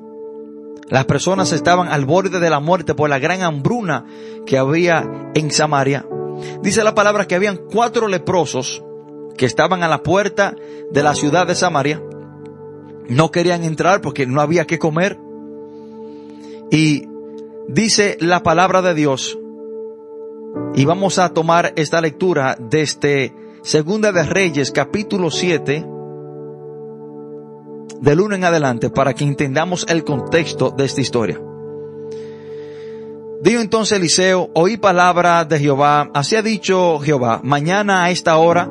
las 0.88 1.04
personas 1.04 1.52
estaban 1.52 1.88
al 1.88 2.04
borde 2.04 2.40
de 2.40 2.50
la 2.50 2.60
muerte 2.60 2.94
por 2.94 3.10
la 3.10 3.18
gran 3.18 3.42
hambruna 3.42 4.04
que 4.46 4.58
había 4.58 5.30
en 5.34 5.50
Samaria. 5.50 6.06
Dice 6.62 6.82
la 6.82 6.94
palabra 6.94 7.26
que 7.26 7.34
habían 7.34 7.60
cuatro 7.70 8.08
leprosos 8.08 8.82
que 9.36 9.46
estaban 9.46 9.82
a 9.82 9.88
la 9.88 10.02
puerta 10.02 10.54
de 10.90 11.02
la 11.02 11.14
ciudad 11.14 11.46
de 11.46 11.54
Samaria. 11.54 12.02
No 13.08 13.30
querían 13.30 13.64
entrar 13.64 14.00
porque 14.00 14.26
no 14.26 14.40
había 14.40 14.66
que 14.66 14.78
comer. 14.78 15.18
Y 16.70 17.06
dice 17.68 18.16
la 18.20 18.42
palabra 18.42 18.82
de 18.82 18.94
Dios 18.94 19.38
y 20.74 20.84
vamos 20.84 21.18
a 21.18 21.30
tomar 21.30 21.72
esta 21.76 22.00
lectura 22.00 22.56
desde 22.58 23.34
Segunda 23.62 24.12
de 24.12 24.24
Reyes, 24.24 24.72
capítulo 24.72 25.30
7, 25.30 25.86
del 28.00 28.20
1 28.20 28.34
en 28.34 28.44
adelante, 28.44 28.90
para 28.90 29.14
que 29.14 29.24
entendamos 29.24 29.86
el 29.88 30.04
contexto 30.04 30.70
de 30.70 30.84
esta 30.84 31.00
historia. 31.00 31.40
Dijo 33.40 33.60
entonces 33.60 33.98
Eliseo, 33.98 34.50
oí 34.54 34.76
palabra 34.76 35.44
de 35.44 35.58
Jehová, 35.58 36.10
así 36.14 36.36
ha 36.36 36.42
dicho 36.42 36.98
Jehová, 37.00 37.40
mañana 37.42 38.04
a 38.04 38.10
esta 38.10 38.36
hora 38.36 38.70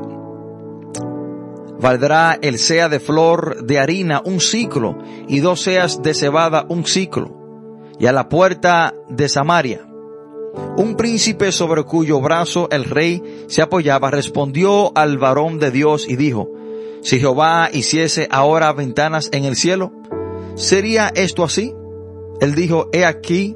valdrá 1.79 2.37
el 2.41 2.59
sea 2.59 2.89
de 2.89 2.99
flor 2.99 3.65
de 3.65 3.79
harina 3.79 4.21
un 4.23 4.39
ciclo 4.39 4.97
y 5.27 5.39
dos 5.39 5.61
seas 5.61 6.01
de 6.01 6.13
cebada 6.13 6.65
un 6.69 6.85
ciclo. 6.85 7.40
Y 8.01 8.07
a 8.07 8.11
la 8.11 8.27
puerta 8.27 8.95
de 9.07 9.29
Samaria 9.29 9.87
un 10.75 10.95
príncipe 10.95 11.51
sobre 11.51 11.83
cuyo 11.83 12.19
brazo 12.19 12.67
el 12.71 12.85
rey 12.85 13.45
se 13.47 13.61
apoyaba 13.61 14.09
respondió 14.09 14.91
al 14.97 15.17
varón 15.17 15.59
de 15.59 15.71
Dios 15.71 16.07
y 16.09 16.15
dijo, 16.15 16.49
Si 17.01 17.19
Jehová 17.19 17.69
hiciese 17.71 18.27
ahora 18.31 18.73
ventanas 18.73 19.29
en 19.31 19.45
el 19.45 19.55
cielo, 19.55 19.93
¿sería 20.55 21.11
esto 21.13 21.43
así? 21.43 21.73
Él 22.41 22.55
dijo, 22.55 22.89
he 22.91 23.05
aquí, 23.05 23.55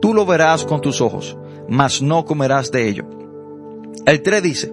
tú 0.00 0.14
lo 0.14 0.24
verás 0.24 0.64
con 0.64 0.80
tus 0.80 1.02
ojos, 1.02 1.36
mas 1.68 2.00
no 2.00 2.24
comerás 2.24 2.70
de 2.72 2.88
ello. 2.88 3.04
El 4.06 4.22
3 4.22 4.42
dice, 4.42 4.72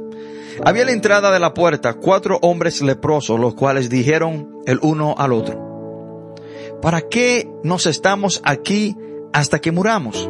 había 0.64 0.86
la 0.86 0.92
entrada 0.92 1.30
de 1.32 1.40
la 1.40 1.54
puerta 1.54 1.96
cuatro 1.96 2.40
hombres 2.42 2.82
leprosos, 2.82 3.40
los 3.40 3.54
cuales 3.54 3.90
dijeron 3.90 4.62
el 4.66 4.80
uno 4.82 5.14
al 5.18 5.34
otro, 5.34 5.67
¿para 6.82 7.02
qué 7.02 7.50
nos 7.64 7.86
estamos 7.86 8.42
aquí 8.44 8.96
hasta 9.34 9.60
que 9.60 9.72
muramos? 9.72 10.30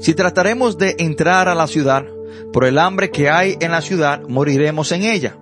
Si 0.00 0.14
trataremos 0.14 0.76
de 0.78 0.96
entrar 0.98 1.48
a 1.48 1.54
la 1.54 1.66
ciudad, 1.66 2.04
por 2.52 2.64
el 2.64 2.78
hambre 2.78 3.10
que 3.10 3.30
hay 3.30 3.56
en 3.60 3.72
la 3.72 3.80
ciudad, 3.80 4.22
moriremos 4.28 4.92
en 4.92 5.02
ella. 5.02 5.36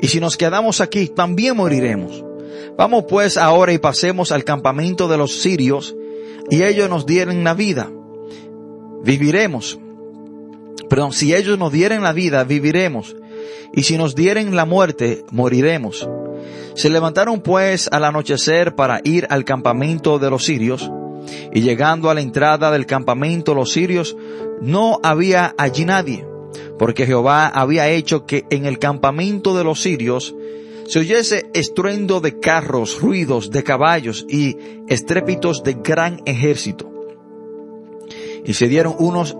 Y 0.00 0.08
si 0.08 0.20
nos 0.20 0.36
quedamos 0.36 0.80
aquí, 0.80 1.08
también 1.08 1.56
moriremos. 1.56 2.24
Vamos 2.76 3.04
pues 3.08 3.36
ahora 3.36 3.72
y 3.72 3.78
pasemos 3.78 4.32
al 4.32 4.44
campamento 4.44 5.08
de 5.08 5.16
los 5.16 5.40
sirios, 5.40 5.96
y 6.48 6.62
ellos 6.62 6.88
nos 6.88 7.06
dieren 7.06 7.44
la 7.44 7.54
vida. 7.54 7.90
Viviremos. 9.02 9.78
Perdón, 10.88 11.12
si 11.12 11.34
ellos 11.34 11.58
nos 11.58 11.72
dieren 11.72 12.02
la 12.02 12.12
vida, 12.12 12.44
viviremos. 12.44 13.16
Y 13.72 13.84
si 13.84 13.96
nos 13.96 14.14
dieren 14.14 14.56
la 14.56 14.64
muerte, 14.64 15.24
moriremos. 15.30 16.08
Se 16.74 16.88
levantaron 16.88 17.40
pues 17.40 17.88
al 17.90 18.04
anochecer 18.04 18.74
para 18.74 19.00
ir 19.04 19.26
al 19.30 19.44
campamento 19.44 20.18
de 20.18 20.30
los 20.30 20.44
sirios, 20.44 20.90
y 21.52 21.60
llegando 21.60 22.10
a 22.10 22.14
la 22.14 22.20
entrada 22.20 22.70
del 22.70 22.86
campamento 22.86 23.54
los 23.54 23.72
sirios, 23.72 24.16
no 24.60 24.98
había 25.02 25.54
allí 25.58 25.84
nadie, 25.84 26.26
porque 26.78 27.06
Jehová 27.06 27.48
había 27.48 27.88
hecho 27.88 28.26
que 28.26 28.44
en 28.50 28.66
el 28.66 28.78
campamento 28.78 29.56
de 29.56 29.64
los 29.64 29.80
sirios 29.80 30.34
se 30.86 30.98
oyese 30.98 31.50
estruendo 31.54 32.20
de 32.20 32.40
carros, 32.40 33.00
ruidos 33.00 33.50
de 33.50 33.62
caballos 33.62 34.26
y 34.28 34.56
estrépitos 34.88 35.62
de 35.62 35.74
gran 35.74 36.20
ejército. 36.26 36.90
Y 38.44 38.54
se 38.54 38.66
dieron 38.66 38.96
unos, 38.98 39.36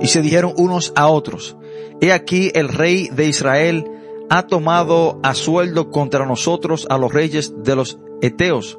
y 0.00 0.08
se 0.08 0.20
dijeron 0.20 0.52
unos 0.56 0.92
a 0.96 1.06
otros, 1.06 1.56
he 2.00 2.12
aquí 2.12 2.50
el 2.54 2.68
rey 2.68 3.08
de 3.12 3.28
Israel 3.28 3.84
ha 4.30 4.46
tomado 4.46 5.18
a 5.24 5.34
sueldo 5.34 5.90
contra 5.90 6.24
nosotros 6.24 6.86
a 6.88 6.96
los 6.96 7.12
reyes 7.12 7.52
de 7.64 7.74
los 7.74 7.98
Eteos 8.22 8.78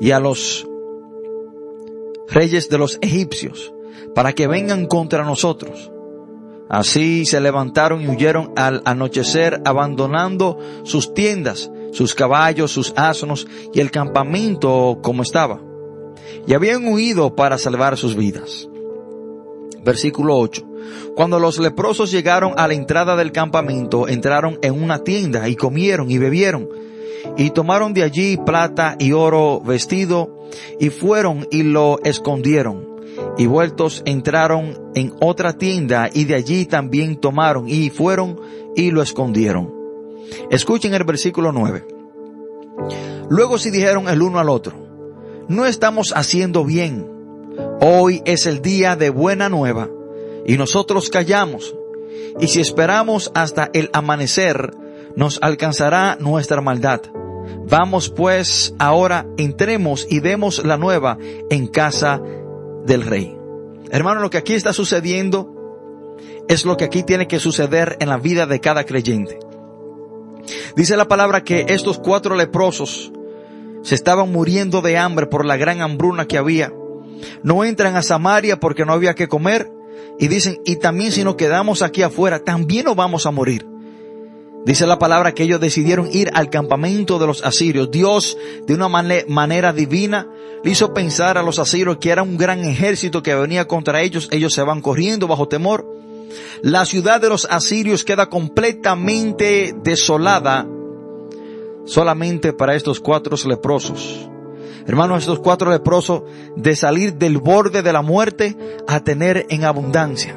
y 0.00 0.10
a 0.10 0.18
los 0.18 0.66
reyes 2.28 2.68
de 2.68 2.78
los 2.78 2.98
egipcios, 3.00 3.72
para 4.14 4.32
que 4.32 4.48
vengan 4.48 4.86
contra 4.86 5.24
nosotros. 5.24 5.92
Así 6.68 7.24
se 7.24 7.40
levantaron 7.40 8.02
y 8.02 8.08
huyeron 8.08 8.52
al 8.56 8.82
anochecer, 8.84 9.62
abandonando 9.64 10.58
sus 10.82 11.14
tiendas, 11.14 11.70
sus 11.92 12.14
caballos, 12.14 12.72
sus 12.72 12.94
asnos 12.96 13.46
y 13.72 13.78
el 13.78 13.90
campamento 13.90 14.98
como 15.02 15.22
estaba. 15.22 15.60
Y 16.46 16.54
habían 16.54 16.86
huido 16.88 17.36
para 17.36 17.58
salvar 17.58 17.96
sus 17.96 18.16
vidas. 18.16 18.68
Versículo 19.84 20.36
8. 20.38 20.71
Cuando 21.14 21.38
los 21.38 21.58
leprosos 21.58 22.10
llegaron 22.10 22.54
a 22.56 22.68
la 22.68 22.74
entrada 22.74 23.16
del 23.16 23.32
campamento, 23.32 24.08
entraron 24.08 24.58
en 24.62 24.82
una 24.82 25.04
tienda 25.04 25.48
y 25.48 25.56
comieron 25.56 26.10
y 26.10 26.18
bebieron. 26.18 26.68
Y 27.36 27.50
tomaron 27.50 27.94
de 27.94 28.02
allí 28.02 28.36
plata 28.36 28.96
y 28.98 29.12
oro 29.12 29.60
vestido 29.60 30.48
y 30.80 30.90
fueron 30.90 31.46
y 31.50 31.62
lo 31.62 31.98
escondieron 32.02 32.92
y 33.36 33.46
vueltos 33.46 34.02
entraron 34.04 34.92
en 34.94 35.12
otra 35.20 35.54
tienda 35.54 36.08
y 36.12 36.24
de 36.24 36.34
allí 36.34 36.66
también 36.66 37.16
tomaron 37.16 37.68
y 37.68 37.90
fueron 37.90 38.40
y 38.76 38.90
lo 38.90 39.02
escondieron. 39.02 39.72
Escuchen 40.50 40.94
el 40.94 41.04
versículo 41.04 41.52
9. 41.52 41.86
Luego 43.28 43.58
se 43.58 43.70
dijeron 43.70 44.08
el 44.08 44.22
uno 44.22 44.38
al 44.38 44.48
otro, 44.48 44.74
no 45.48 45.66
estamos 45.66 46.12
haciendo 46.14 46.64
bien. 46.64 47.08
Hoy 47.80 48.22
es 48.24 48.46
el 48.46 48.62
día 48.62 48.96
de 48.96 49.10
buena 49.10 49.48
nueva 49.48 49.88
y 50.46 50.56
nosotros 50.56 51.08
callamos. 51.08 51.74
Y 52.40 52.48
si 52.48 52.60
esperamos 52.60 53.30
hasta 53.34 53.70
el 53.72 53.90
amanecer, 53.92 54.72
nos 55.16 55.38
alcanzará 55.42 56.16
nuestra 56.18 56.60
maldad. 56.60 57.02
Vamos 57.68 58.10
pues 58.10 58.74
ahora, 58.78 59.26
entremos 59.36 60.06
y 60.08 60.20
demos 60.20 60.64
la 60.64 60.76
nueva 60.76 61.18
en 61.50 61.66
casa 61.66 62.20
del 62.84 63.02
rey. 63.02 63.36
Hermano, 63.90 64.20
lo 64.20 64.30
que 64.30 64.38
aquí 64.38 64.54
está 64.54 64.72
sucediendo 64.72 65.52
es 66.48 66.64
lo 66.64 66.76
que 66.76 66.84
aquí 66.84 67.02
tiene 67.02 67.28
que 67.28 67.38
suceder 67.38 67.96
en 68.00 68.08
la 68.08 68.16
vida 68.16 68.46
de 68.46 68.60
cada 68.60 68.84
creyente. 68.84 69.38
Dice 70.76 70.96
la 70.96 71.08
palabra 71.08 71.44
que 71.44 71.66
estos 71.68 71.98
cuatro 71.98 72.34
leprosos 72.34 73.12
se 73.82 73.94
estaban 73.94 74.32
muriendo 74.32 74.80
de 74.80 74.96
hambre 74.96 75.26
por 75.26 75.44
la 75.44 75.56
gran 75.56 75.80
hambruna 75.82 76.26
que 76.26 76.38
había. 76.38 76.72
No 77.42 77.64
entran 77.64 77.96
a 77.96 78.02
Samaria 78.02 78.58
porque 78.58 78.84
no 78.84 78.92
había 78.92 79.14
que 79.14 79.28
comer 79.28 79.70
y 80.18 80.28
dicen, 80.28 80.60
y 80.64 80.76
también 80.76 81.12
si 81.12 81.24
nos 81.24 81.36
quedamos 81.36 81.82
aquí 81.82 82.02
afuera, 82.02 82.38
también 82.38 82.84
nos 82.84 82.96
vamos 82.96 83.26
a 83.26 83.30
morir. 83.30 83.66
Dice 84.64 84.86
la 84.86 84.98
palabra 84.98 85.32
que 85.32 85.42
ellos 85.42 85.60
decidieron 85.60 86.08
ir 86.12 86.30
al 86.34 86.48
campamento 86.48 87.18
de 87.18 87.26
los 87.26 87.42
asirios. 87.42 87.90
Dios, 87.90 88.38
de 88.64 88.74
una 88.74 88.88
manera 88.88 89.72
divina, 89.72 90.28
le 90.62 90.70
hizo 90.70 90.94
pensar 90.94 91.36
a 91.36 91.42
los 91.42 91.58
asirios 91.58 91.96
que 91.96 92.10
era 92.10 92.22
un 92.22 92.36
gran 92.36 92.60
ejército 92.64 93.24
que 93.24 93.34
venía 93.34 93.66
contra 93.66 94.02
ellos. 94.02 94.28
Ellos 94.30 94.54
se 94.54 94.62
van 94.62 94.80
corriendo 94.80 95.26
bajo 95.26 95.48
temor. 95.48 95.84
La 96.62 96.84
ciudad 96.84 97.20
de 97.20 97.28
los 97.28 97.46
asirios 97.50 98.04
queda 98.04 98.28
completamente 98.28 99.74
desolada 99.82 100.68
solamente 101.84 102.52
para 102.52 102.76
estos 102.76 103.00
cuatro 103.00 103.36
leprosos. 103.44 104.28
Hermanos, 104.86 105.20
estos 105.20 105.40
cuatro 105.40 105.70
leprosos 105.70 106.22
de 106.56 106.76
salir 106.76 107.14
del 107.14 107.38
borde 107.38 107.82
de 107.82 107.92
la 107.92 108.02
muerte 108.02 108.56
a 108.88 109.00
tener 109.00 109.46
en 109.48 109.64
abundancia 109.64 110.36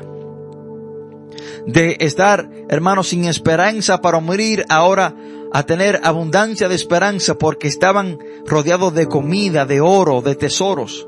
de 1.65 1.97
estar, 1.99 2.49
hermanos, 2.69 3.09
sin 3.09 3.25
esperanza 3.25 4.01
para 4.01 4.19
morir, 4.19 4.65
ahora 4.69 5.15
a 5.51 5.63
tener 5.63 6.01
abundancia 6.03 6.67
de 6.67 6.75
esperanza 6.75 7.35
porque 7.35 7.67
estaban 7.67 8.19
rodeados 8.45 8.93
de 8.93 9.07
comida, 9.07 9.65
de 9.65 9.81
oro, 9.81 10.21
de 10.21 10.35
tesoros. 10.35 11.07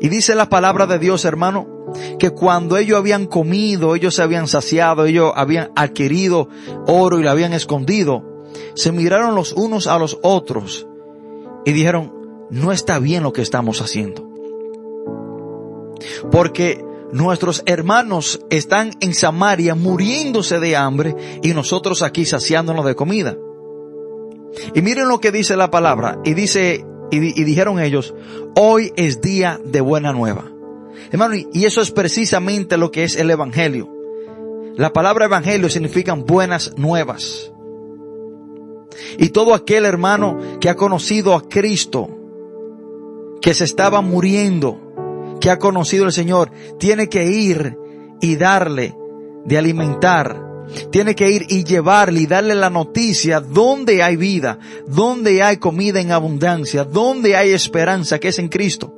Y 0.00 0.08
dice 0.08 0.34
la 0.34 0.48
palabra 0.48 0.86
de 0.86 0.98
Dios, 0.98 1.24
hermano, 1.24 1.66
que 2.18 2.30
cuando 2.30 2.76
ellos 2.76 2.98
habían 2.98 3.26
comido, 3.26 3.94
ellos 3.94 4.14
se 4.14 4.22
habían 4.22 4.48
saciado, 4.48 5.06
ellos 5.06 5.32
habían 5.34 5.70
adquirido 5.74 6.48
oro 6.86 7.18
y 7.18 7.22
lo 7.22 7.30
habían 7.30 7.52
escondido, 7.52 8.44
se 8.74 8.92
miraron 8.92 9.34
los 9.34 9.52
unos 9.52 9.86
a 9.86 9.98
los 9.98 10.18
otros 10.22 10.86
y 11.64 11.72
dijeron, 11.72 12.21
no 12.52 12.70
está 12.70 13.00
bien 13.00 13.24
lo 13.24 13.32
que 13.32 13.42
estamos 13.42 13.80
haciendo. 13.80 14.28
Porque 16.30 16.84
Nuestros 17.12 17.62
hermanos 17.66 18.40
están 18.48 18.92
en 19.00 19.12
Samaria 19.12 19.74
muriéndose 19.74 20.58
de 20.60 20.76
hambre 20.76 21.14
y 21.42 21.52
nosotros 21.52 22.00
aquí 22.00 22.24
saciándonos 22.24 22.86
de 22.86 22.94
comida. 22.94 23.36
Y 24.74 24.80
miren 24.80 25.08
lo 25.08 25.20
que 25.20 25.30
dice 25.30 25.54
la 25.54 25.70
palabra. 25.70 26.18
Y 26.24 26.32
dice, 26.32 26.86
y, 27.10 27.44
dijeron 27.44 27.80
ellos, 27.80 28.14
hoy 28.56 28.94
es 28.96 29.20
día 29.20 29.60
de 29.62 29.82
buena 29.82 30.14
nueva. 30.14 30.50
Hermano, 31.10 31.34
y 31.34 31.66
eso 31.66 31.82
es 31.82 31.90
precisamente 31.90 32.78
lo 32.78 32.90
que 32.90 33.04
es 33.04 33.16
el 33.16 33.30
evangelio. 33.30 33.90
La 34.76 34.94
palabra 34.94 35.26
evangelio 35.26 35.68
significa 35.68 36.14
buenas 36.14 36.72
nuevas. 36.78 37.52
Y 39.18 39.28
todo 39.28 39.52
aquel 39.52 39.84
hermano 39.84 40.38
que 40.60 40.70
ha 40.70 40.76
conocido 40.76 41.34
a 41.34 41.46
Cristo, 41.46 42.08
que 43.42 43.52
se 43.52 43.64
estaba 43.64 44.00
muriendo, 44.00 45.38
que 45.40 45.50
ha 45.50 45.58
conocido 45.58 46.06
el 46.06 46.12
Señor 46.12 46.50
tiene 46.78 47.08
que 47.08 47.26
ir 47.26 47.76
y 48.20 48.36
darle 48.36 48.94
de 49.44 49.58
alimentar. 49.58 50.40
Tiene 50.90 51.14
que 51.14 51.30
ir 51.30 51.46
y 51.48 51.64
llevarle 51.64 52.20
y 52.20 52.26
darle 52.26 52.54
la 52.54 52.70
noticia 52.70 53.40
donde 53.40 54.02
hay 54.02 54.16
vida, 54.16 54.58
donde 54.86 55.42
hay 55.42 55.58
comida 55.58 56.00
en 56.00 56.12
abundancia, 56.12 56.84
donde 56.84 57.36
hay 57.36 57.50
esperanza 57.50 58.18
que 58.20 58.28
es 58.28 58.38
en 58.38 58.48
Cristo. 58.48 58.94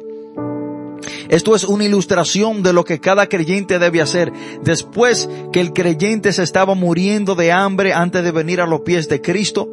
Esto 1.28 1.56
es 1.56 1.64
una 1.64 1.84
ilustración 1.84 2.62
de 2.62 2.74
lo 2.74 2.84
que 2.84 3.00
cada 3.00 3.28
creyente 3.28 3.78
debe 3.78 4.02
hacer. 4.02 4.30
Después 4.62 5.28
que 5.52 5.60
el 5.60 5.72
creyente 5.72 6.32
se 6.34 6.42
estaba 6.42 6.74
muriendo 6.74 7.34
de 7.34 7.50
hambre 7.50 7.94
antes 7.94 8.22
de 8.22 8.30
venir 8.30 8.60
a 8.60 8.66
los 8.66 8.82
pies 8.82 9.08
de 9.08 9.22
Cristo, 9.22 9.68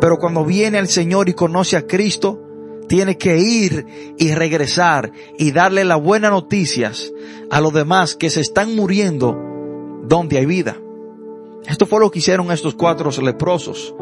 pero 0.00 0.18
cuando 0.18 0.44
viene 0.44 0.78
el 0.78 0.88
Señor 0.88 1.28
y 1.28 1.34
conoce 1.34 1.76
a 1.76 1.86
Cristo, 1.86 2.49
tiene 2.90 3.16
que 3.16 3.38
ir 3.38 4.14
y 4.18 4.34
regresar 4.34 5.12
y 5.38 5.52
darle 5.52 5.84
las 5.84 6.02
buenas 6.02 6.32
noticias 6.32 7.12
a 7.48 7.60
los 7.60 7.72
demás 7.72 8.16
que 8.16 8.30
se 8.30 8.40
están 8.40 8.74
muriendo 8.74 9.38
donde 10.02 10.38
hay 10.38 10.44
vida. 10.44 10.76
Esto 11.68 11.86
fue 11.86 12.00
lo 12.00 12.10
que 12.10 12.18
hicieron 12.18 12.50
estos 12.50 12.74
cuatro 12.74 13.12
leprosos. 13.22 13.94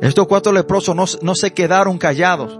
Estos 0.00 0.28
cuatro 0.28 0.52
leprosos 0.52 0.94
no, 0.94 1.06
no 1.22 1.34
se 1.34 1.54
quedaron 1.54 1.98
callados. 1.98 2.56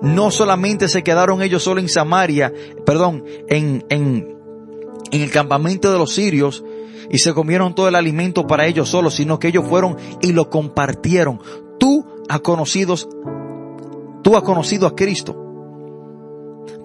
No 0.00 0.30
solamente 0.30 0.88
se 0.88 1.02
quedaron 1.02 1.42
ellos 1.42 1.62
solo 1.62 1.80
en 1.80 1.90
Samaria, 1.90 2.54
perdón, 2.86 3.22
en, 3.48 3.84
en, 3.90 4.34
en 5.10 5.20
el 5.20 5.30
campamento 5.30 5.92
de 5.92 5.98
los 5.98 6.14
sirios, 6.14 6.64
y 7.10 7.18
se 7.18 7.34
comieron 7.34 7.74
todo 7.74 7.88
el 7.88 7.94
alimento 7.94 8.46
para 8.46 8.64
ellos 8.64 8.88
solos, 8.88 9.12
sino 9.12 9.38
que 9.38 9.48
ellos 9.48 9.66
fueron 9.68 9.98
y 10.22 10.32
lo 10.32 10.48
compartieron. 10.48 11.38
Tú 11.78 12.06
has 12.30 12.40
conocido, 12.40 12.94
tú 14.26 14.34
has 14.34 14.42
conocido 14.42 14.88
a 14.88 14.96
Cristo. 14.96 15.36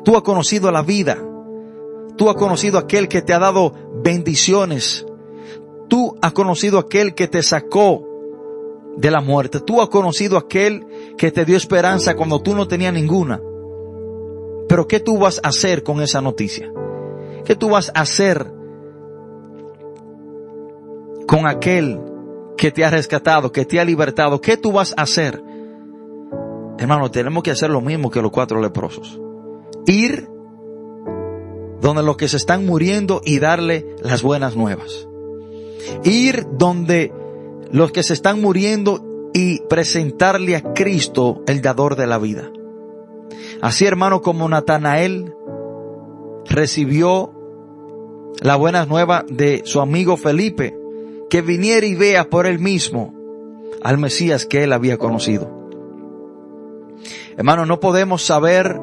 Tú 0.05 0.15
has 0.15 0.21
conocido 0.21 0.71
la 0.71 0.83
vida. 0.83 1.17
Tú 2.15 2.29
has 2.29 2.35
conocido 2.35 2.77
a 2.77 2.81
aquel 2.81 3.07
que 3.07 3.23
te 3.23 3.33
ha 3.33 3.39
dado 3.39 3.73
bendiciones. 4.03 5.07
Tú 5.87 6.15
has 6.21 6.33
conocido 6.33 6.77
a 6.77 6.81
aquel 6.81 7.15
que 7.15 7.27
te 7.27 7.41
sacó 7.41 8.07
de 8.95 9.09
la 9.09 9.21
muerte. 9.21 9.59
Tú 9.59 9.81
has 9.81 9.89
conocido 9.89 10.37
a 10.37 10.41
aquel 10.41 10.85
que 11.17 11.31
te 11.31 11.43
dio 11.43 11.57
esperanza 11.57 12.15
cuando 12.15 12.43
tú 12.43 12.53
no 12.53 12.67
tenías 12.67 12.93
ninguna. 12.93 13.41
Pero 14.69 14.87
¿qué 14.87 14.99
tú 14.99 15.17
vas 15.17 15.41
a 15.43 15.47
hacer 15.47 15.81
con 15.81 15.99
esa 15.99 16.21
noticia? 16.21 16.71
¿Qué 17.43 17.55
tú 17.55 17.69
vas 17.69 17.91
a 17.95 18.01
hacer 18.01 18.53
con 21.27 21.47
aquel 21.47 21.99
que 22.55 22.69
te 22.69 22.85
ha 22.85 22.91
rescatado, 22.91 23.51
que 23.51 23.65
te 23.65 23.79
ha 23.79 23.83
libertado? 23.83 24.39
¿Qué 24.41 24.57
tú 24.57 24.73
vas 24.73 24.93
a 24.95 25.01
hacer? 25.01 25.50
Hermano, 26.81 27.11
tenemos 27.11 27.43
que 27.43 27.51
hacer 27.51 27.69
lo 27.69 27.79
mismo 27.79 28.09
que 28.09 28.23
los 28.23 28.31
cuatro 28.31 28.59
leprosos. 28.59 29.21
Ir 29.85 30.27
donde 31.79 32.01
los 32.01 32.17
que 32.17 32.27
se 32.27 32.37
están 32.37 32.65
muriendo 32.65 33.21
y 33.23 33.37
darle 33.37 33.95
las 34.01 34.23
buenas 34.23 34.55
nuevas. 34.55 35.07
Ir 36.03 36.47
donde 36.53 37.13
los 37.71 37.91
que 37.91 38.01
se 38.01 38.13
están 38.13 38.41
muriendo 38.41 39.29
y 39.31 39.59
presentarle 39.69 40.55
a 40.55 40.73
Cristo, 40.73 41.43
el 41.45 41.61
dador 41.61 41.95
de 41.95 42.07
la 42.07 42.17
vida. 42.17 42.49
Así 43.61 43.85
hermano 43.85 44.23
como 44.23 44.49
Natanael 44.49 45.35
recibió 46.49 47.31
la 48.41 48.55
buena 48.55 48.87
nueva 48.87 49.23
de 49.29 49.61
su 49.65 49.81
amigo 49.81 50.17
Felipe, 50.17 50.75
que 51.29 51.43
viniera 51.43 51.85
y 51.85 51.93
vea 51.93 52.27
por 52.27 52.47
él 52.47 52.57
mismo 52.57 53.13
al 53.83 53.99
Mesías 53.99 54.47
que 54.47 54.63
él 54.63 54.73
había 54.73 54.97
conocido. 54.97 55.60
Hermano, 57.37 57.65
no 57.65 57.79
podemos 57.79 58.23
saber 58.23 58.79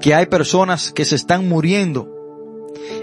que 0.00 0.14
hay 0.14 0.26
personas 0.26 0.92
que 0.92 1.04
se 1.04 1.14
están 1.14 1.48
muriendo 1.48 2.08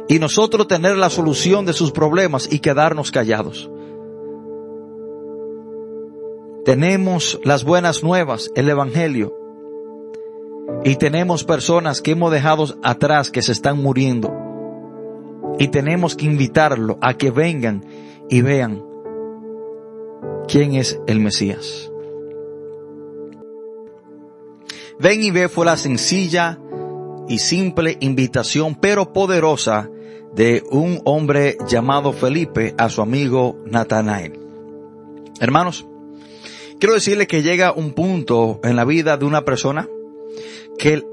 y 0.08 0.20
nosotros 0.20 0.68
tener 0.68 0.98
la 0.98 1.10
solución 1.10 1.66
de 1.66 1.74
sus 1.74 1.92
problemas 1.92 2.52
y 2.52 2.60
quedarnos 2.60 3.12
callados. 3.12 3.70
Tenemos 6.66 7.40
las 7.44 7.64
buenas 7.64 8.04
nuevas, 8.04 8.52
el 8.56 8.70
Evangelio, 8.70 9.34
y 10.84 10.96
tenemos 10.98 11.44
personas 11.44 12.02
que 12.02 12.12
hemos 12.12 12.32
dejado 12.32 12.66
atrás 12.84 13.32
que 13.32 13.42
se 13.42 13.52
están 13.52 13.82
muriendo. 13.82 14.32
Y 15.58 15.70
tenemos 15.70 16.16
que 16.16 16.26
invitarlo 16.26 16.98
a 17.02 17.16
que 17.16 17.32
vengan 17.32 17.86
y 18.30 18.42
vean 18.42 18.84
quién 20.48 20.76
es 20.76 21.00
el 21.08 21.20
Mesías. 21.20 21.92
Ven 25.00 25.24
y 25.24 25.32
ve 25.32 25.48
fue 25.48 25.66
la 25.66 25.78
sencilla 25.78 26.60
y 27.30 27.40
simple 27.40 27.98
invitación, 28.02 28.76
pero 28.76 29.14
poderosa, 29.14 29.90
de 30.34 30.64
un 30.70 31.02
hombre 31.06 31.58
llamado 31.68 32.14
Felipe 32.14 32.76
a 32.78 32.90
su 32.90 33.02
amigo 33.02 33.58
Natanael. 33.66 34.40
Hermanos, 35.40 35.88
quiero 36.80 36.94
decirle 36.94 37.28
que 37.28 37.42
llega 37.42 37.72
un 37.72 37.94
punto 37.94 38.60
en 38.64 38.76
la 38.76 38.86
vida 38.86 39.18
de 39.18 39.26
una 39.26 39.44
persona 39.44 39.88
que 40.78 40.94
el, 40.94 41.06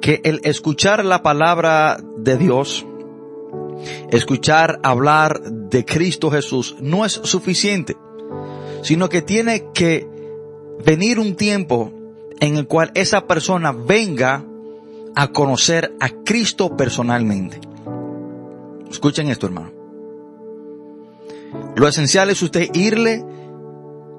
que 0.00 0.20
el 0.24 0.40
escuchar 0.44 1.04
la 1.04 1.22
palabra 1.22 1.98
de 2.18 2.36
Dios, 2.36 2.84
escuchar 4.10 4.80
hablar 4.82 5.40
de 5.42 5.84
Cristo 5.84 6.30
Jesús 6.30 6.76
no 6.80 7.04
es 7.04 7.12
suficiente, 7.12 7.96
sino 8.82 9.08
que 9.08 9.22
tiene 9.22 9.66
que 9.72 10.06
venir 10.84 11.18
un 11.18 11.36
tiempo 11.36 11.92
en 12.40 12.56
el 12.56 12.66
cual 12.66 12.90
esa 12.94 13.26
persona 13.26 13.72
venga 13.72 14.44
a 15.14 15.28
conocer 15.28 15.94
a 16.00 16.10
Cristo 16.10 16.76
personalmente. 16.76 17.60
Escuchen 18.90 19.28
esto, 19.28 19.46
hermano. 19.46 19.72
Lo 21.76 21.88
esencial 21.88 22.30
es 22.30 22.42
usted 22.42 22.68
irle 22.74 23.24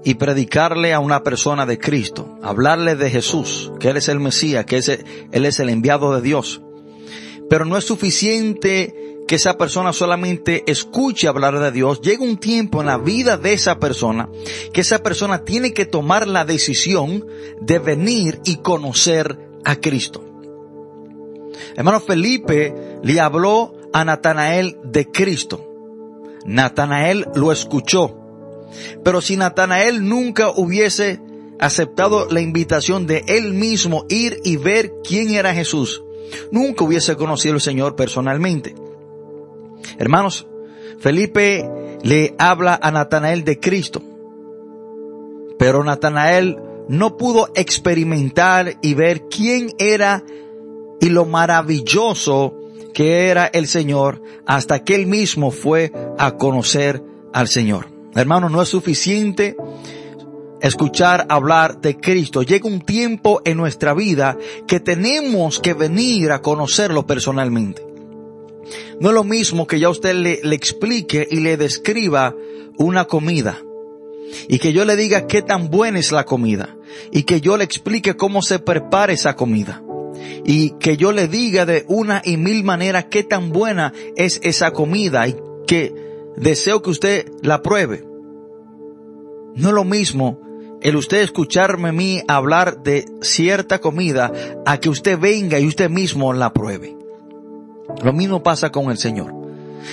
y 0.03 0.15
predicarle 0.15 0.93
a 0.93 0.99
una 0.99 1.23
persona 1.23 1.65
de 1.65 1.77
Cristo, 1.77 2.37
hablarle 2.41 2.95
de 2.95 3.09
Jesús, 3.09 3.71
que 3.79 3.89
Él 3.89 3.97
es 3.97 4.07
el 4.07 4.19
Mesías, 4.19 4.65
que 4.65 4.77
Él 5.31 5.45
es 5.45 5.59
el 5.59 5.69
enviado 5.69 6.15
de 6.15 6.21
Dios. 6.21 6.61
Pero 7.49 7.65
no 7.65 7.77
es 7.77 7.85
suficiente 7.85 9.17
que 9.29 9.35
esa 9.35 9.59
persona 9.59 9.93
solamente 9.93 10.63
escuche 10.65 11.27
hablar 11.27 11.59
de 11.59 11.71
Dios. 11.71 12.01
Llega 12.01 12.23
un 12.23 12.39
tiempo 12.39 12.81
en 12.81 12.87
la 12.87 12.97
vida 12.97 13.37
de 13.37 13.53
esa 13.53 13.77
persona 13.77 14.27
que 14.73 14.81
esa 14.81 15.03
persona 15.03 15.45
tiene 15.45 15.71
que 15.71 15.85
tomar 15.85 16.27
la 16.27 16.45
decisión 16.45 17.27
de 17.61 17.77
venir 17.77 18.41
y 18.43 18.55
conocer 18.55 19.37
a 19.63 19.75
Cristo. 19.75 20.25
Hermano 21.75 21.99
Felipe 21.99 22.73
le 23.03 23.19
habló 23.19 23.75
a 23.93 24.03
Natanael 24.03 24.79
de 24.83 25.05
Cristo. 25.11 25.63
Natanael 26.45 27.27
lo 27.35 27.51
escuchó. 27.51 28.17
Pero 29.03 29.21
si 29.21 29.37
Natanael 29.37 30.09
nunca 30.09 30.49
hubiese 30.49 31.21
aceptado 31.59 32.27
la 32.31 32.41
invitación 32.41 33.05
de 33.05 33.23
él 33.27 33.53
mismo 33.53 34.07
ir 34.09 34.39
y 34.43 34.57
ver 34.57 34.91
quién 35.07 35.29
era 35.29 35.53
Jesús, 35.53 36.01
nunca 36.51 36.83
hubiese 36.83 37.15
conocido 37.15 37.53
al 37.53 37.61
Señor 37.61 37.95
personalmente. 37.95 38.88
Hermanos, 39.97 40.47
Felipe 40.99 41.69
le 42.03 42.35
habla 42.37 42.79
a 42.81 42.91
Natanael 42.91 43.43
de 43.43 43.59
Cristo. 43.59 44.01
Pero 45.57 45.83
Natanael 45.83 46.57
no 46.87 47.17
pudo 47.17 47.49
experimentar 47.55 48.77
y 48.81 48.93
ver 48.93 49.23
quién 49.29 49.69
era 49.77 50.23
y 50.99 51.09
lo 51.09 51.25
maravilloso 51.25 52.55
que 52.93 53.29
era 53.29 53.45
el 53.45 53.67
Señor 53.67 54.21
hasta 54.45 54.83
que 54.83 54.95
él 54.95 55.07
mismo 55.07 55.51
fue 55.51 55.91
a 56.17 56.31
conocer 56.31 57.03
al 57.33 57.47
Señor. 57.47 57.87
Hermano, 58.15 58.49
no 58.49 58.61
es 58.61 58.69
suficiente 58.69 59.55
escuchar 60.61 61.25
hablar 61.29 61.79
de 61.79 61.97
Cristo. 61.97 62.41
Llega 62.41 62.67
un 62.67 62.81
tiempo 62.81 63.41
en 63.45 63.57
nuestra 63.57 63.93
vida 63.93 64.37
que 64.67 64.79
tenemos 64.79 65.59
que 65.59 65.73
venir 65.73 66.31
a 66.31 66.41
conocerlo 66.41 67.05
personalmente. 67.05 67.88
No 68.99 69.09
es 69.09 69.15
lo 69.15 69.23
mismo 69.23 69.67
que 69.67 69.79
ya 69.79 69.89
usted 69.89 70.13
le, 70.13 70.39
explique 70.53 71.27
y 71.29 71.37
le 71.37 71.57
describa 71.57 72.35
una 72.77 73.05
comida 73.05 73.61
y 74.47 74.59
que 74.59 74.73
yo 74.73 74.85
le 74.85 74.95
diga 74.95 75.27
qué 75.27 75.41
tan 75.41 75.69
buena 75.69 75.99
es 75.99 76.11
la 76.11 76.25
comida 76.25 76.75
y 77.11 77.23
que 77.23 77.41
yo 77.41 77.57
le 77.57 77.63
explique 77.63 78.15
cómo 78.15 78.41
se 78.41 78.59
prepara 78.59 79.13
esa 79.13 79.35
comida 79.35 79.81
y 80.45 80.71
que 80.79 80.97
yo 80.97 81.11
le 81.11 81.27
diga 81.27 81.65
de 81.65 81.85
una 81.87 82.21
y 82.23 82.37
mil 82.37 82.63
maneras 82.63 83.05
qué 83.05 83.23
tan 83.23 83.51
buena 83.51 83.93
es 84.15 84.39
esa 84.43 84.71
comida 84.71 85.27
y 85.27 85.35
que 85.65 85.93
deseo 86.35 86.81
que 86.81 86.89
usted 86.89 87.31
la 87.41 87.61
pruebe. 87.61 88.03
No 89.55 89.69
es 89.69 89.73
lo 89.73 89.83
mismo 89.83 90.39
el 90.81 90.95
usted 90.95 91.21
escucharme 91.21 91.89
a 91.89 91.93
mí 91.93 92.21
hablar 92.27 92.83
de 92.83 93.05
cierta 93.21 93.79
comida 93.79 94.31
a 94.65 94.79
que 94.79 94.89
usted 94.89 95.19
venga 95.19 95.59
y 95.59 95.67
usted 95.67 95.89
mismo 95.89 96.31
la 96.33 96.53
pruebe. 96.53 96.98
Lo 98.03 98.13
mismo 98.13 98.43
pasa 98.43 98.71
con 98.71 98.91
el 98.91 98.97
Señor. 98.97 99.33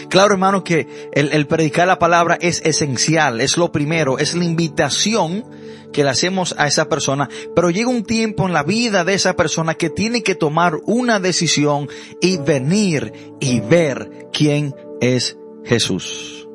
Claro, 0.08 0.34
hermano, 0.34 0.64
que 0.64 1.08
el, 1.12 1.32
el, 1.32 1.46
predicar 1.46 1.86
la 1.86 1.98
palabra 1.98 2.36
es 2.40 2.60
esencial, 2.64 3.40
es 3.40 3.56
lo 3.56 3.72
primero, 3.72 4.18
es 4.18 4.34
la 4.34 4.44
invitación 4.44 5.44
que 5.92 6.04
le 6.04 6.10
hacemos 6.10 6.54
a 6.58 6.66
esa 6.66 6.88
persona, 6.88 7.28
pero 7.54 7.70
llega 7.70 7.88
un 7.88 8.04
tiempo 8.04 8.46
en 8.46 8.52
la 8.52 8.62
vida 8.62 9.04
de 9.04 9.14
esa 9.14 9.34
persona 9.34 9.74
que 9.74 9.88
tiene 9.88 10.22
que 10.22 10.34
tomar 10.34 10.74
una 10.84 11.20
decisión 11.20 11.88
y 12.20 12.36
venir 12.36 13.12
y 13.40 13.60
ver 13.60 14.28
quién 14.32 14.74
es 15.00 15.38
Jesús. 15.64 16.46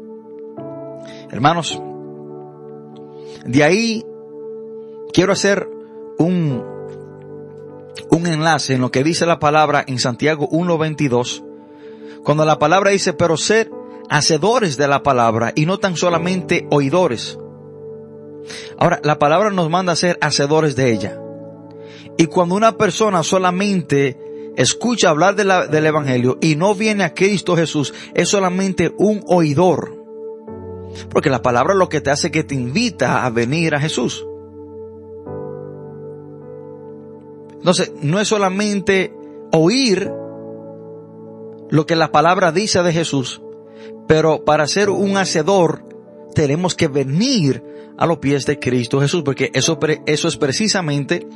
Hermanos, 1.32 1.82
de 3.46 3.64
ahí 3.64 4.06
quiero 5.14 5.34
hacer 5.34 5.68
un, 6.18 6.64
un 8.10 8.28
enlace 8.28 8.74
en 8.74 8.82
lo 8.82 8.92
que 8.92 9.04
dice 9.04 9.26
la 9.26 9.40
palabra 9.40 9.84
en 9.88 10.00
Santiago 10.00 10.50
1.22, 10.50 11.44
cuando 12.24 12.46
la 12.46 12.60
palabra 12.60 12.92
dice, 12.92 13.14
pero 13.14 13.38
ser 13.38 13.70
hacedores 14.10 14.78
de 14.78 14.88
la 14.88 15.04
palabra 15.04 15.54
y 15.56 15.66
no 15.66 15.80
tan 15.80 15.96
solamente 15.96 16.68
oidores. 16.70 17.38
Ahora, 18.78 19.00
la 19.04 19.20
palabra 19.20 19.52
nos 19.52 19.70
manda 19.70 19.94
a 19.94 19.96
ser 19.96 20.18
hacedores 20.22 20.76
de 20.76 20.92
ella. 20.92 21.20
Y 22.18 22.26
cuando 22.26 22.56
una 22.56 22.78
persona 22.78 23.24
solamente 23.24 24.18
escucha 24.56 25.10
hablar 25.10 25.36
del 25.36 25.86
Evangelio 25.86 26.38
y 26.42 26.56
no 26.56 26.76
viene 26.76 27.04
a 27.04 27.14
Cristo 27.14 27.56
Jesús, 27.56 27.94
es 28.14 28.30
solamente 28.30 28.94
un 28.98 29.24
oidor. 29.28 29.98
Porque 31.10 31.30
la 31.30 31.42
palabra 31.42 31.74
lo 31.74 31.90
que 31.90 32.02
te 32.02 32.12
hace 32.12 32.32
que 32.32 32.44
te 32.44 32.56
invita 32.56 33.26
a 33.26 33.30
venir 33.30 33.76
a 33.76 33.80
Jesús. 33.80 34.26
Entonces, 37.62 37.91
no 38.02 38.19
es 38.19 38.28
solamente 38.28 39.13
oír 39.52 40.12
lo 41.69 41.86
que 41.86 41.95
la 41.95 42.12
palabra 42.12 42.52
dice 42.52 42.82
de 42.82 42.91
Jesús, 42.91 43.39
Pero 44.08 44.43
para 44.43 44.67
ser 44.67 44.89
un 44.89 45.15
hacedor, 45.15 45.84
tenemos 46.34 46.76
que 46.76 46.88
venir 46.88 47.63
a 47.97 48.08
los 48.08 48.17
pies 48.17 48.47
de 48.47 48.58
Cristo 48.58 49.00
Jesús, 49.00 49.21
porque 49.24 49.52
eso, 49.54 49.78
eso 50.08 50.28
es 50.28 50.38
precisamente 50.38 51.28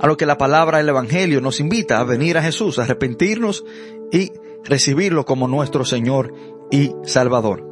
a 0.00 0.06
lo 0.06 0.16
que 0.16 0.26
la 0.26 0.36
palabra 0.36 0.78
del 0.78 0.88
Evangelio 0.88 1.40
nos 1.40 1.60
invita, 1.60 2.00
a 2.00 2.04
venir 2.04 2.36
a 2.36 2.42
Jesús, 2.42 2.78
a 2.78 2.82
arrepentirnos 2.82 3.64
y 4.10 4.32
recibirlo 4.64 5.24
como 5.24 5.46
nuestro 5.46 5.84
Señor 5.84 6.34
y 6.70 6.92
Salvador. 7.04 7.64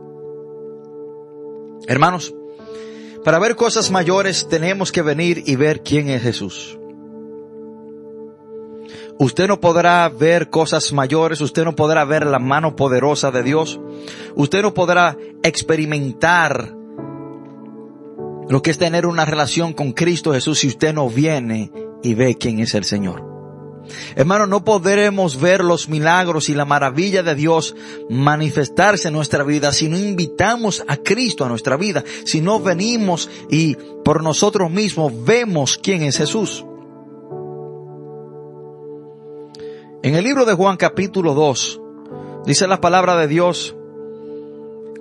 Hermanos, 1.89 2.35
para 3.25 3.39
ver 3.39 3.57
cosas 3.57 3.91
mayores 3.91 4.49
tenemos 4.49 4.93
que 4.93 5.03
venir 5.03 5.43
y 5.45 5.57
ver 5.57 5.83
quién 5.83 6.09
es 6.09 6.23
Jesús. 6.23 6.79
Usted 9.23 9.47
no 9.47 9.61
podrá 9.61 10.09
ver 10.09 10.51
cosas 10.51 10.93
mayores, 10.93 11.41
usted 11.41 11.63
no 11.63 11.77
podrá 11.77 12.05
ver 12.05 12.27
la 12.27 12.41
mano 12.41 12.75
poderosa 12.75 13.31
de 13.31 13.45
Dios, 13.45 13.79
usted 14.35 14.63
no 14.63 14.75
podrá 14.75 15.17
experimentar 15.45 16.75
lo 18.49 18.63
que 18.63 18.73
es 18.73 18.79
tener 18.79 19.07
una 19.07 19.25
relación 19.25 19.75
con 19.75 19.93
Cristo 19.93 20.33
Jesús 20.33 20.59
si 20.59 20.67
usted 20.67 20.93
no 20.93 21.09
viene 21.09 21.71
y 22.03 22.15
ve 22.15 22.37
quién 22.37 22.59
es 22.59 22.75
el 22.75 22.83
Señor. 22.83 23.25
Hermano, 24.17 24.49
no 24.49 24.65
podremos 24.65 25.41
ver 25.41 25.63
los 25.63 25.89
milagros 25.89 26.49
y 26.49 26.55
la 26.55 26.65
maravilla 26.65 27.23
de 27.23 27.37
Dios 27.37 27.77
manifestarse 28.11 29.07
en 29.07 29.15
nuestra 29.15 29.45
vida 29.45 29.71
si 29.71 29.89
no 29.89 29.97
invitamos 29.97 30.83
a 30.89 30.97
Cristo 30.97 31.45
a 31.45 31.49
nuestra 31.49 31.77
vida, 31.77 32.03
si 32.25 32.41
no 32.41 32.59
venimos 32.59 33.31
y 33.49 33.77
por 34.05 34.25
nosotros 34.25 34.69
mismos 34.69 35.13
vemos 35.25 35.79
quién 35.81 36.03
es 36.03 36.19
Jesús. 36.19 36.65
En 40.05 40.17
el 40.17 40.25
libro 40.25 40.45
de 40.45 40.55
Juan 40.55 40.77
capítulo 40.77 41.33
2 41.33 41.81
dice 42.45 42.67
la 42.67 42.81
palabra 42.81 43.17
de 43.19 43.29
Dios 43.29 43.77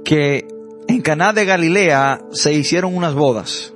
que 0.06 0.48
en 0.88 1.02
Caná 1.02 1.34
de 1.34 1.44
Galilea 1.44 2.22
se 2.32 2.54
hicieron 2.54 2.96
unas 2.96 3.16
bodas. 3.16 3.74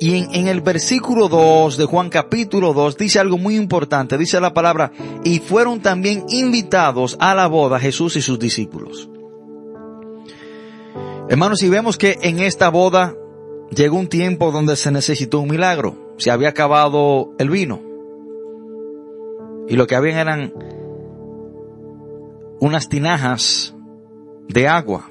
Y 0.00 0.24
en, 0.36 0.48
el 0.48 0.60
versículo 0.60 1.28
2 1.28 1.76
de 1.76 1.84
Juan 1.84 2.08
capítulo 2.08 2.72
2 2.72 2.96
dice 2.96 3.20
algo 3.20 3.38
muy 3.38 3.54
importante. 3.54 4.18
Dice 4.18 4.40
la 4.40 4.52
palabra, 4.52 4.90
y 5.22 5.38
fueron 5.38 5.80
también 5.80 6.24
invitados 6.30 7.16
a 7.20 7.34
la 7.36 7.46
boda 7.46 7.78
Jesús 7.78 8.16
y 8.16 8.22
sus 8.22 8.40
discípulos. 8.40 9.08
Hermanos, 11.28 11.60
si 11.60 11.68
vemos 11.68 11.96
que 11.96 12.18
en 12.22 12.40
esta 12.40 12.70
boda 12.70 13.14
llegó 13.70 13.98
un 13.98 14.08
tiempo 14.08 14.50
donde 14.50 14.74
se 14.74 14.90
necesitó 14.90 15.38
un 15.38 15.50
milagro. 15.50 16.14
Se 16.16 16.32
había 16.32 16.48
acabado 16.48 17.34
el 17.38 17.50
vino. 17.50 17.89
Y 19.70 19.76
lo 19.76 19.86
que 19.86 19.94
habían 19.94 20.18
eran 20.18 20.52
unas 22.58 22.88
tinajas 22.88 23.72
de 24.48 24.66
agua. 24.66 25.08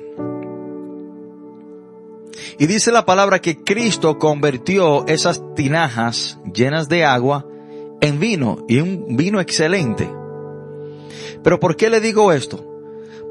Y 2.57 2.67
dice 2.67 2.91
la 2.91 3.05
palabra 3.05 3.39
que 3.39 3.63
Cristo 3.63 4.19
convirtió 4.19 5.07
esas 5.07 5.41
tinajas 5.55 6.39
llenas 6.53 6.89
de 6.89 7.05
agua 7.05 7.47
en 8.01 8.19
vino 8.19 8.65
y 8.67 8.79
un 8.79 9.15
vino 9.15 9.39
excelente. 9.39 10.09
Pero 11.41 11.61
¿por 11.61 11.77
qué 11.77 11.89
le 11.89 12.01
digo 12.01 12.33
esto? 12.33 12.65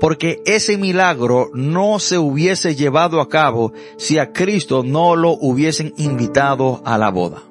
Porque 0.00 0.40
ese 0.46 0.78
milagro 0.78 1.50
no 1.52 1.98
se 1.98 2.16
hubiese 2.16 2.74
llevado 2.74 3.20
a 3.20 3.28
cabo 3.28 3.74
si 3.98 4.18
a 4.18 4.32
Cristo 4.32 4.82
no 4.82 5.14
lo 5.14 5.32
hubiesen 5.32 5.92
invitado 5.98 6.80
a 6.86 6.96
la 6.96 7.10
boda. 7.10 7.42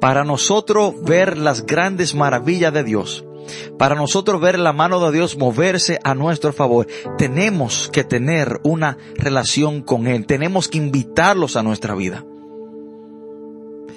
Para 0.00 0.24
nosotros 0.24 0.94
ver 1.02 1.38
las 1.38 1.66
grandes 1.66 2.14
maravillas 2.14 2.72
de 2.72 2.84
Dios, 2.84 3.24
para 3.78 3.94
nosotros 3.94 4.40
ver 4.40 4.58
la 4.58 4.72
mano 4.72 5.00
de 5.00 5.12
Dios 5.12 5.36
moverse 5.36 5.98
a 6.02 6.14
nuestro 6.14 6.52
favor, 6.52 6.86
tenemos 7.18 7.88
que 7.92 8.04
tener 8.04 8.60
una 8.62 8.98
relación 9.14 9.82
con 9.82 10.06
Él, 10.06 10.26
tenemos 10.26 10.68
que 10.68 10.78
invitarlos 10.78 11.56
a 11.56 11.62
nuestra 11.62 11.94
vida. 11.94 12.24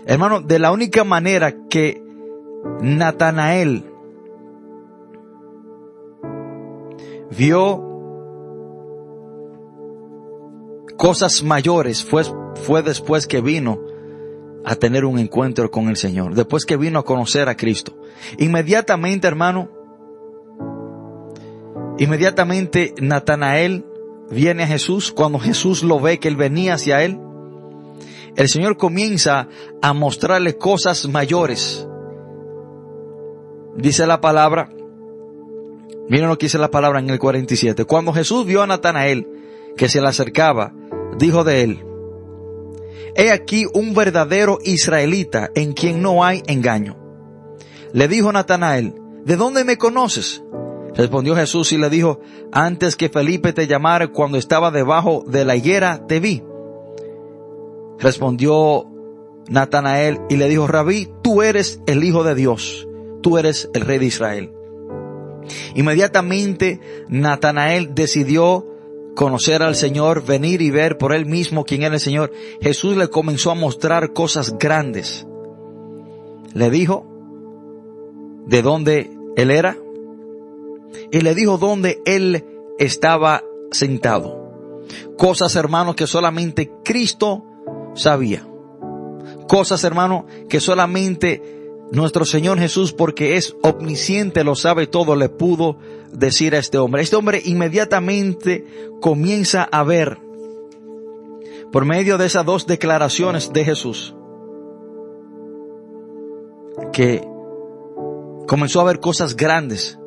Hermano, 0.06 0.42
de 0.42 0.60
la 0.60 0.72
única 0.72 1.04
manera 1.04 1.68
que 1.70 2.02
Natanael 2.82 3.86
vio 7.32 7.86
cosas 10.98 11.44
mayores 11.44 12.04
fue, 12.04 12.24
fue 12.56 12.84
después 12.84 13.28
que 13.28 13.42
vino 13.42 13.80
a 14.66 14.76
tener 14.76 15.06
un 15.06 15.20
encuentro 15.20 15.72
con 15.72 15.90
el 15.90 15.98
Señor, 15.98 16.36
después 16.36 16.66
que 16.66 16.78
vino 16.78 17.00
a 17.00 17.06
conocer 17.06 17.50
a 17.50 17.56
Cristo. 17.56 17.96
Inmediatamente, 18.38 19.28
hermano, 19.28 19.70
inmediatamente 21.98 22.94
Natanael 23.02 23.86
viene 24.30 24.64
a 24.64 24.68
Jesús, 24.68 25.12
cuando 25.12 25.40
Jesús 25.40 25.84
lo 25.84 26.00
ve 26.00 26.20
que 26.20 26.28
él 26.28 26.36
venía 26.36 26.76
hacia 26.76 27.04
él, 27.04 27.20
el 28.36 28.48
Señor 28.48 28.78
comienza 28.78 29.48
a 29.82 29.94
mostrarle 29.94 30.58
cosas 30.58 31.08
mayores. 31.08 31.88
Dice 33.76 34.06
la 34.06 34.22
palabra, 34.22 34.70
miren 36.10 36.30
lo 36.30 36.38
que 36.38 36.46
dice 36.46 36.58
la 36.58 36.72
palabra 36.72 37.00
en 37.00 37.10
el 37.10 37.20
47. 37.20 37.86
Cuando 37.86 38.14
Jesús 38.14 38.46
vio 38.46 38.62
a 38.62 38.68
Natanael 38.68 39.28
que 39.78 39.90
se 39.90 40.02
le 40.02 40.08
acercaba, 40.08 40.74
dijo 41.18 41.44
de 41.44 41.64
él, 41.64 41.89
He 43.16 43.32
aquí 43.32 43.66
un 43.74 43.94
verdadero 43.94 44.60
israelita 44.64 45.50
en 45.56 45.74
quien 45.74 46.02
no 46.02 46.24
hay 46.24 46.44
engaño. 46.48 46.98
Le 47.94 48.08
dijo 48.08 48.32
Natanael, 48.32 48.96
¿de 49.26 49.36
dónde 49.36 49.64
me 49.64 49.78
conoces? 49.78 50.44
Respondió 50.96 51.36
Jesús 51.36 51.72
y 51.72 51.78
le 51.78 51.90
dijo, 51.90 52.20
antes 52.52 52.96
que 52.96 53.10
Felipe 53.10 53.54
te 53.54 53.68
llamara 53.68 54.10
cuando 54.10 54.38
estaba 54.38 54.72
debajo 54.72 55.24
de 55.28 55.46
la 55.46 55.56
higuera, 55.56 56.06
te 56.08 56.20
vi. 56.20 56.44
Respondió 58.00 58.86
Natanael 59.50 60.20
y 60.30 60.38
le 60.38 60.48
dijo, 60.48 60.68
Rabí, 60.68 61.10
tú 61.22 61.42
eres 61.42 61.82
el 61.88 62.04
Hijo 62.04 62.24
de 62.24 62.36
Dios, 62.36 62.88
tú 63.22 63.38
eres 63.38 63.70
el 63.74 63.82
Rey 63.82 63.98
de 63.98 64.06
Israel. 64.06 64.54
Inmediatamente 65.76 66.80
Natanael 67.08 67.96
decidió 67.96 68.66
conocer 69.20 69.64
al 69.64 69.76
Señor, 69.76 70.26
venir 70.26 70.62
y 70.62 70.72
ver 70.72 70.98
por 70.98 71.12
él 71.12 71.26
mismo 71.26 71.66
quién 71.66 71.84
era 71.84 71.96
el 71.96 72.00
Señor, 72.00 72.32
Jesús 72.62 72.96
le 72.96 73.10
comenzó 73.10 73.52
a 73.52 73.54
mostrar 73.54 74.14
cosas 74.14 74.58
grandes. 74.58 75.28
Le 76.54 76.70
dijo 76.70 77.06
de 78.46 78.62
dónde 78.62 79.12
él 79.36 79.52
era 79.52 79.76
y 81.12 81.20
le 81.20 81.36
dijo 81.36 81.58
dónde 81.58 82.02
él 82.06 82.46
estaba 82.80 83.44
sentado. 83.72 84.86
Cosas, 85.18 85.54
hermanos, 85.58 85.96
que 85.96 86.08
solamente 86.08 86.72
Cristo 86.86 87.44
sabía. 87.96 88.48
Cosas, 89.50 89.84
hermanos, 89.84 90.28
que 90.48 90.62
solamente 90.62 91.44
nuestro 91.92 92.24
Señor 92.24 92.58
Jesús, 92.58 92.94
porque 92.94 93.36
es 93.36 93.54
omnisciente, 93.64 94.46
lo 94.46 94.56
sabe 94.56 94.88
todo, 94.88 95.18
le 95.18 95.28
pudo 95.28 95.76
decir 96.12 96.56
a 96.56 96.60
este 96.60 96.78
hombre. 96.78 97.02
Este 97.02 97.16
hombre 97.16 97.42
inmediatamente 97.44 98.66
comienza 99.02 99.64
a 99.64 99.84
ver, 99.84 100.18
por 101.72 101.86
medio 101.86 102.18
de 102.18 102.26
esas 102.26 102.46
dos 102.46 102.66
declaraciones 102.68 103.54
de 103.54 103.66
Jesús, 103.66 104.16
que 106.92 107.28
comenzó 108.48 108.82
a 108.82 108.86
ver 108.86 109.00
cosas 109.00 109.36
grandes, 109.36 110.00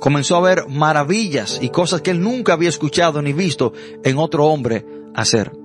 comenzó 0.00 0.36
a 0.36 0.40
ver 0.40 0.66
maravillas 0.68 1.60
y 1.62 1.68
cosas 1.68 2.00
que 2.00 2.10
él 2.10 2.20
nunca 2.20 2.54
había 2.54 2.68
escuchado 2.68 3.22
ni 3.22 3.32
visto 3.32 3.72
en 4.02 4.18
otro 4.18 4.46
hombre 4.46 4.84
hacer. 5.14 5.61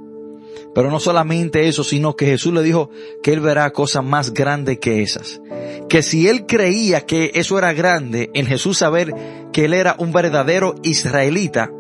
Pero 0.78 0.92
no 0.92 1.00
solamente 1.00 1.68
eso, 1.68 1.84
sino 1.84 2.16
que 2.16 2.28
Jesús 2.28 2.54
le 2.54 2.62
dijo 2.62 2.92
que 3.24 3.34
él 3.34 3.40
verá 3.40 3.74
cosas 3.74 4.04
más 4.04 4.32
grandes 4.32 4.78
que 4.78 5.02
esas. 5.02 5.42
Que 5.90 6.04
si 6.04 6.28
él 6.28 6.46
creía 6.46 7.04
que 7.04 7.32
eso 7.34 7.58
era 7.58 7.74
grande, 7.74 8.30
en 8.36 8.46
Jesús 8.46 8.78
saber 8.78 9.12
que 9.52 9.66
él 9.66 9.74
era 9.74 9.96
un 9.98 10.12
verdadero 10.12 10.76
israelita 10.84 11.72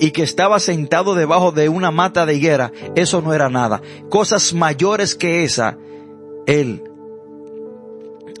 y 0.00 0.10
que 0.10 0.24
estaba 0.24 0.58
sentado 0.58 1.14
debajo 1.14 1.52
de 1.52 1.68
una 1.68 1.92
mata 1.92 2.26
de 2.26 2.34
higuera, 2.34 2.72
eso 2.96 3.22
no 3.22 3.34
era 3.34 3.48
nada. 3.50 3.82
Cosas 4.08 4.52
mayores 4.52 5.14
que 5.14 5.44
esa, 5.44 5.78
él 6.48 6.82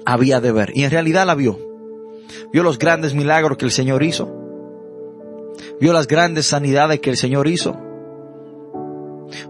había 0.04 0.40
de 0.40 0.50
ver. 0.50 0.72
Y 0.74 0.82
en 0.82 0.90
realidad 0.90 1.24
la 1.24 1.36
vio. 1.36 1.56
Vio 2.52 2.64
los 2.64 2.80
grandes 2.80 3.14
milagros 3.14 3.58
que 3.58 3.66
el 3.66 3.70
Señor 3.70 4.02
hizo. 4.02 4.28
Vio 5.80 5.92
las 5.92 6.08
grandes 6.08 6.46
sanidades 6.46 6.98
que 6.98 7.10
el 7.10 7.16
Señor 7.16 7.46
hizo 7.46 7.89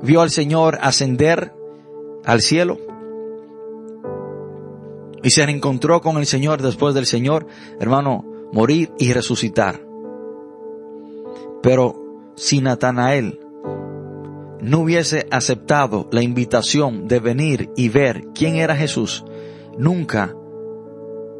vio 0.02 0.20
al 0.20 0.30
Señor 0.30 0.78
ascender 0.82 1.52
al 2.24 2.40
cielo 2.40 2.78
y 5.22 5.30
se 5.30 5.44
reencontró 5.44 6.00
con 6.00 6.16
el 6.16 6.26
Señor 6.26 6.62
después 6.62 6.94
del 6.94 7.06
Señor, 7.06 7.46
hermano, 7.78 8.24
morir 8.52 8.90
y 8.98 9.12
resucitar. 9.12 9.80
Pero 11.62 12.32
si 12.36 12.60
Natanael 12.60 13.40
no 14.60 14.80
hubiese 14.80 15.26
aceptado 15.30 16.08
la 16.10 16.22
invitación 16.22 17.06
de 17.08 17.20
venir 17.20 17.70
y 17.76 17.88
ver 17.88 18.28
quién 18.34 18.56
era 18.56 18.76
Jesús, 18.76 19.24
nunca 19.78 20.34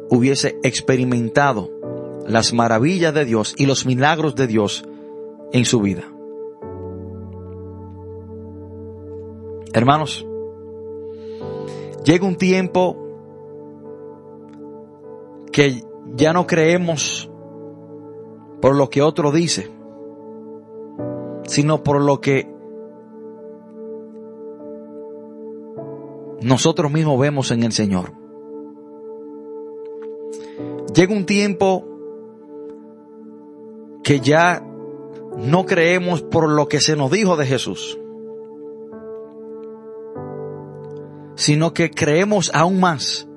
hubiese 0.09 0.59
experimentado 0.63 1.71
las 2.27 2.53
maravillas 2.53 3.13
de 3.13 3.25
Dios 3.25 3.55
y 3.57 3.65
los 3.65 3.85
milagros 3.85 4.35
de 4.35 4.47
Dios 4.47 4.85
en 5.53 5.65
su 5.65 5.81
vida. 5.81 6.10
Hermanos, 9.73 10.25
llega 12.03 12.25
un 12.25 12.35
tiempo 12.35 12.97
que 15.51 15.83
ya 16.15 16.33
no 16.33 16.45
creemos 16.45 17.29
por 18.61 18.75
lo 18.75 18.89
que 18.89 19.01
otro 19.01 19.31
dice, 19.31 19.69
sino 21.43 21.83
por 21.83 22.01
lo 22.01 22.21
que 22.21 22.49
nosotros 26.41 26.91
mismos 26.91 27.19
vemos 27.19 27.51
en 27.51 27.63
el 27.63 27.71
Señor. 27.71 28.13
Llega 30.93 31.13
un 31.13 31.25
tiempo 31.25 31.85
que 34.03 34.19
ya 34.19 34.61
no 35.37 35.65
creemos 35.65 36.21
por 36.21 36.49
lo 36.49 36.67
que 36.67 36.81
se 36.81 36.95
nos 36.95 37.11
dijo 37.11 37.37
de 37.37 37.45
Jesús, 37.45 37.97
sino 41.41 41.73
que 41.73 41.89
creemos 41.89 42.51
aún 42.53 42.79
más 42.79 43.27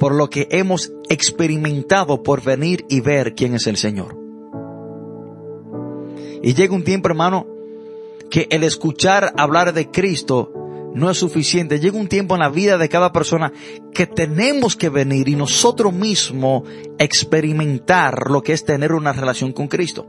por 0.00 0.14
lo 0.14 0.30
que 0.30 0.48
hemos 0.50 0.92
experimentado 1.10 2.22
por 2.22 2.42
venir 2.42 2.86
y 2.88 3.02
ver 3.02 3.34
quién 3.34 3.54
es 3.54 3.66
el 3.66 3.76
Señor. 3.76 4.16
Y 6.42 6.54
llega 6.54 6.74
un 6.74 6.84
tiempo, 6.84 7.08
hermano, 7.08 7.46
que 8.30 8.48
el 8.50 8.64
escuchar 8.64 9.34
hablar 9.36 9.74
de 9.74 9.90
Cristo 9.90 10.54
no 10.94 11.10
es 11.10 11.18
suficiente. 11.18 11.80
Llega 11.80 11.98
un 11.98 12.08
tiempo 12.08 12.34
en 12.34 12.40
la 12.40 12.48
vida 12.48 12.78
de 12.78 12.88
cada 12.88 13.12
persona 13.12 13.52
que 13.92 14.06
tenemos 14.06 14.74
que 14.74 14.88
venir 14.88 15.28
y 15.28 15.36
nosotros 15.36 15.92
mismos 15.92 16.62
experimentar 16.98 18.30
lo 18.30 18.42
que 18.42 18.54
es 18.54 18.64
tener 18.64 18.94
una 18.94 19.12
relación 19.12 19.52
con 19.52 19.68
Cristo. 19.68 20.06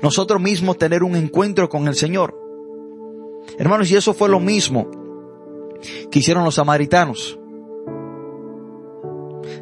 Nosotros 0.00 0.40
mismos 0.40 0.78
tener 0.78 1.02
un 1.02 1.14
encuentro 1.14 1.68
con 1.68 1.88
el 1.88 1.94
Señor. 1.94 2.34
Hermanos, 3.58 3.90
y 3.90 3.96
eso 3.96 4.14
fue 4.14 4.30
lo 4.30 4.40
mismo 4.40 4.99
que 6.10 6.18
hicieron 6.18 6.44
los 6.44 6.56
samaritanos. 6.56 7.38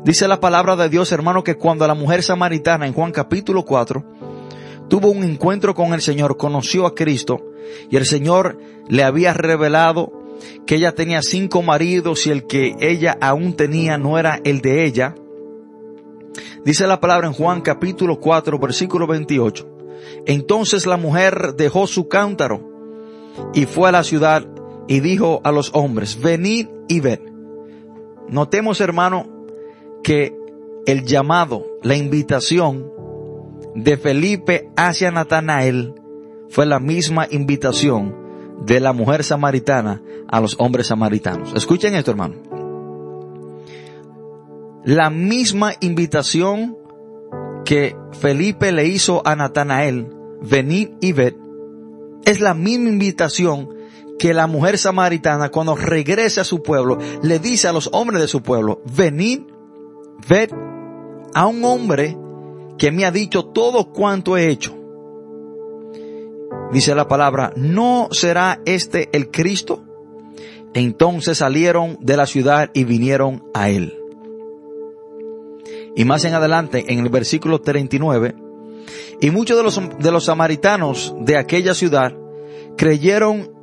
Dice 0.04 0.28
la 0.28 0.40
palabra 0.40 0.76
de 0.76 0.88
Dios, 0.88 1.12
hermano, 1.12 1.42
que 1.42 1.57
cuando 1.57 1.87
la 1.87 1.94
mujer 1.94 2.22
samaritana 2.22 2.87
en 2.87 2.92
Juan 2.92 3.12
capítulo 3.12 3.64
4 3.64 4.04
tuvo 4.88 5.11
un 5.11 5.24
encuentro 5.24 5.74
con 5.74 5.92
el 5.92 6.00
Señor, 6.00 6.37
conoció 6.37 6.87
a 6.87 6.94
Cristo 6.94 7.44
y 7.90 7.96
el 7.96 8.07
Señor 8.07 8.59
le 8.88 9.02
había 9.02 9.35
revelado 9.35 10.12
que 10.66 10.76
ella 10.76 10.94
tenía 10.94 11.20
cinco 11.22 11.62
maridos 11.62 12.26
y 12.26 12.31
el 12.31 12.46
que 12.46 12.74
ella 12.81 13.18
aún 13.20 13.54
tenía 13.54 13.98
no 13.98 14.18
era 14.18 14.40
el 14.44 14.61
de 14.61 14.85
ella. 14.85 15.14
Dice 16.64 16.87
la 16.87 17.00
palabra 17.00 17.26
en 17.26 17.33
Juan 17.33 17.61
capítulo 17.61 18.20
4 18.20 18.59
versículo 18.59 19.07
28. 19.07 19.68
Entonces 20.26 20.87
la 20.87 20.96
mujer 20.96 21.54
dejó 21.57 21.87
su 21.87 22.09
cántaro 22.09 22.68
y 23.54 23.66
fue 23.66 23.88
a 23.88 23.92
la 23.92 24.04
ciudad 24.04 24.46
y 24.88 25.01
dijo 25.01 25.40
a 25.44 25.53
los 25.53 25.70
hombres, 25.74 26.20
venid 26.20 26.66
y 26.88 27.01
ven. 27.01 27.20
Notemos 28.29 28.81
hermano 28.81 29.46
que 30.03 30.35
el 30.87 31.05
llamado, 31.05 31.66
la 31.83 31.96
invitación 31.96 32.90
de 33.74 33.96
Felipe 33.98 34.70
hacia 34.77 35.11
Natanael 35.11 35.94
fue 36.48 36.66
la 36.66 36.81
misma 36.81 37.27
invitación 37.31 38.16
de 38.64 38.81
la 38.81 38.92
mujer 38.92 39.22
samaritana 39.22 40.03
a 40.29 40.40
los 40.40 40.57
hombres 40.59 40.88
samaritanos. 40.88 41.53
Escuchen 41.55 41.94
esto, 41.94 42.11
hermano. 42.11 42.37
La 44.85 45.11
misma 45.11 45.72
invitación 45.81 46.77
que 47.64 47.94
Felipe 48.12 48.72
le 48.72 48.87
hizo 48.87 49.20
a 49.27 49.37
Natanael, 49.37 50.09
venid 50.40 50.90
y 51.01 51.12
ved, 51.12 51.35
es 52.24 52.40
la 52.40 52.55
misma 52.55 52.88
invitación 52.88 53.78
que 54.18 54.35
la 54.35 54.46
mujer 54.46 54.78
samaritana 54.78 55.50
cuando 55.50 55.76
regrese 55.76 56.40
a 56.40 56.44
su 56.44 56.62
pueblo 56.62 56.98
le 57.22 57.38
dice 57.38 57.68
a 57.68 57.72
los 57.72 57.88
hombres 57.92 58.20
de 58.20 58.28
su 58.28 58.42
pueblo, 58.42 58.83
venid, 58.96 59.42
ved 60.28 60.50
a 61.35 61.46
un 61.46 61.64
hombre 61.64 62.16
que 62.76 62.90
me 62.90 63.04
ha 63.04 63.11
dicho 63.11 63.46
todo 63.46 63.92
cuanto 63.92 64.37
he 64.37 64.48
hecho. 64.48 64.74
Dice 66.72 66.94
la 66.94 67.09
palabra, 67.09 67.52
¿no 67.57 68.09
será 68.11 68.61
este 68.66 69.09
el 69.12 69.31
Cristo? 69.31 69.85
Entonces 70.74 71.38
salieron 71.38 71.98
de 72.00 72.16
la 72.16 72.26
ciudad 72.26 72.70
y 72.74 72.85
vinieron 72.85 73.44
a 73.54 73.70
él. 73.70 73.98
Y 75.96 76.04
más 76.04 76.24
en 76.24 76.35
adelante, 76.35 76.85
en 76.88 77.00
el 77.00 77.09
versículo 77.09 77.61
39, 77.61 78.37
y 79.20 79.31
muchos 79.31 79.57
de 79.57 79.62
los, 79.64 79.98
de 79.98 80.12
los 80.12 80.26
samaritanos 80.26 81.14
de 81.20 81.37
aquella 81.37 81.74
ciudad 81.74 82.14
creyeron 82.76 83.58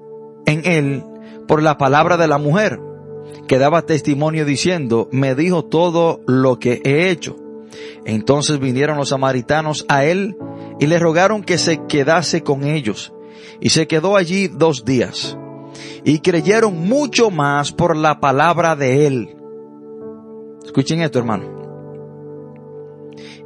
en 0.45 0.65
él 0.65 1.03
por 1.47 1.61
la 1.61 1.77
palabra 1.77 2.17
de 2.17 2.27
la 2.27 2.37
mujer, 2.37 2.79
que 3.47 3.57
daba 3.57 3.83
testimonio 3.83 4.45
diciendo, 4.45 5.07
me 5.11 5.35
dijo 5.35 5.65
todo 5.65 6.21
lo 6.25 6.59
que 6.59 6.81
he 6.83 7.09
hecho. 7.09 7.35
Entonces 8.05 8.59
vinieron 8.59 8.97
los 8.97 9.09
samaritanos 9.09 9.85
a 9.89 10.05
él 10.05 10.37
y 10.79 10.87
le 10.87 10.99
rogaron 10.99 11.43
que 11.43 11.57
se 11.57 11.85
quedase 11.87 12.41
con 12.41 12.63
ellos. 12.63 13.13
Y 13.59 13.69
se 13.69 13.87
quedó 13.87 14.15
allí 14.15 14.47
dos 14.47 14.85
días. 14.85 15.37
Y 16.03 16.19
creyeron 16.19 16.87
mucho 16.87 17.31
más 17.31 17.71
por 17.71 17.95
la 17.95 18.19
palabra 18.19 18.75
de 18.75 19.07
él. 19.07 19.35
Escuchen 20.63 21.01
esto, 21.01 21.19
hermano. 21.19 21.55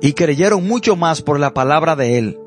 Y 0.02 0.14
creyeron 0.14 0.68
mucho 0.68 0.96
más 0.96 1.22
por 1.22 1.40
la 1.40 1.54
palabra 1.54 1.96
de 1.96 2.18
él. 2.18 2.40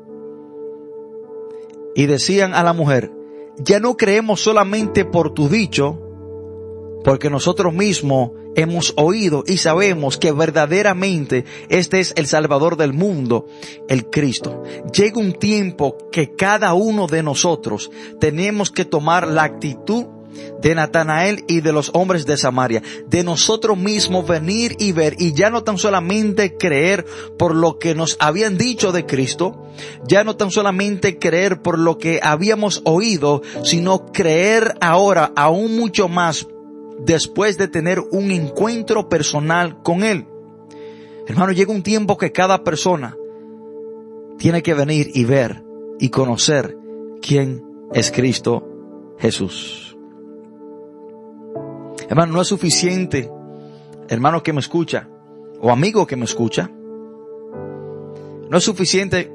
Y 1.95 2.07
decían 2.07 2.53
a 2.53 2.63
la 2.63 2.73
mujer, 2.73 3.11
ya 3.57 3.79
no 3.79 3.97
creemos 3.97 4.41
solamente 4.41 5.05
por 5.05 5.33
tu 5.33 5.49
dicho, 5.49 5.99
porque 7.03 7.29
nosotros 7.29 7.73
mismos 7.73 8.31
hemos 8.55 8.93
oído 8.97 9.43
y 9.45 9.57
sabemos 9.57 10.17
que 10.17 10.31
verdaderamente 10.31 11.45
este 11.69 11.99
es 11.99 12.13
el 12.15 12.27
Salvador 12.27 12.77
del 12.77 12.93
mundo, 12.93 13.47
el 13.87 14.09
Cristo. 14.09 14.63
Llega 14.93 15.19
un 15.19 15.33
tiempo 15.33 15.97
que 16.11 16.35
cada 16.35 16.73
uno 16.73 17.07
de 17.07 17.23
nosotros 17.23 17.91
tenemos 18.19 18.71
que 18.71 18.85
tomar 18.85 19.27
la 19.27 19.43
actitud 19.43 20.05
de 20.61 20.75
Natanael 20.75 21.43
y 21.47 21.61
de 21.61 21.71
los 21.71 21.91
hombres 21.93 22.25
de 22.25 22.37
Samaria, 22.37 22.81
de 23.07 23.23
nosotros 23.23 23.77
mismos 23.77 24.27
venir 24.27 24.75
y 24.79 24.91
ver 24.91 25.15
y 25.19 25.33
ya 25.33 25.49
no 25.49 25.63
tan 25.63 25.77
solamente 25.77 26.57
creer 26.57 27.05
por 27.37 27.55
lo 27.55 27.79
que 27.79 27.95
nos 27.95 28.17
habían 28.19 28.57
dicho 28.57 28.91
de 28.91 29.05
Cristo, 29.05 29.63
ya 30.07 30.23
no 30.23 30.35
tan 30.35 30.51
solamente 30.51 31.19
creer 31.19 31.61
por 31.61 31.79
lo 31.79 31.97
que 31.97 32.19
habíamos 32.23 32.81
oído, 32.85 33.41
sino 33.63 34.05
creer 34.11 34.75
ahora 34.81 35.31
aún 35.35 35.75
mucho 35.75 36.07
más 36.07 36.47
después 36.99 37.57
de 37.57 37.67
tener 37.67 37.99
un 38.11 38.31
encuentro 38.31 39.09
personal 39.09 39.81
con 39.83 40.03
Él. 40.03 40.27
Hermano, 41.27 41.53
llega 41.53 41.71
un 41.71 41.83
tiempo 41.83 42.17
que 42.17 42.31
cada 42.31 42.63
persona 42.63 43.17
tiene 44.37 44.61
que 44.61 44.73
venir 44.73 45.09
y 45.13 45.23
ver 45.23 45.63
y 45.99 46.09
conocer 46.09 46.77
quién 47.21 47.63
es 47.93 48.11
Cristo 48.11 48.67
Jesús. 49.19 49.82
Hermano, 52.13 52.33
no 52.33 52.41
es 52.43 52.47
suficiente, 52.47 53.27
hermano 54.07 54.43
que 54.43 54.53
me 54.53 54.59
escucha, 54.59 55.09
o 55.59 55.71
amigo 55.71 56.05
que 56.05 56.15
me 56.15 56.25
escucha, 56.25 56.69
no 56.69 58.55
es 58.55 58.63
suficiente 58.63 59.31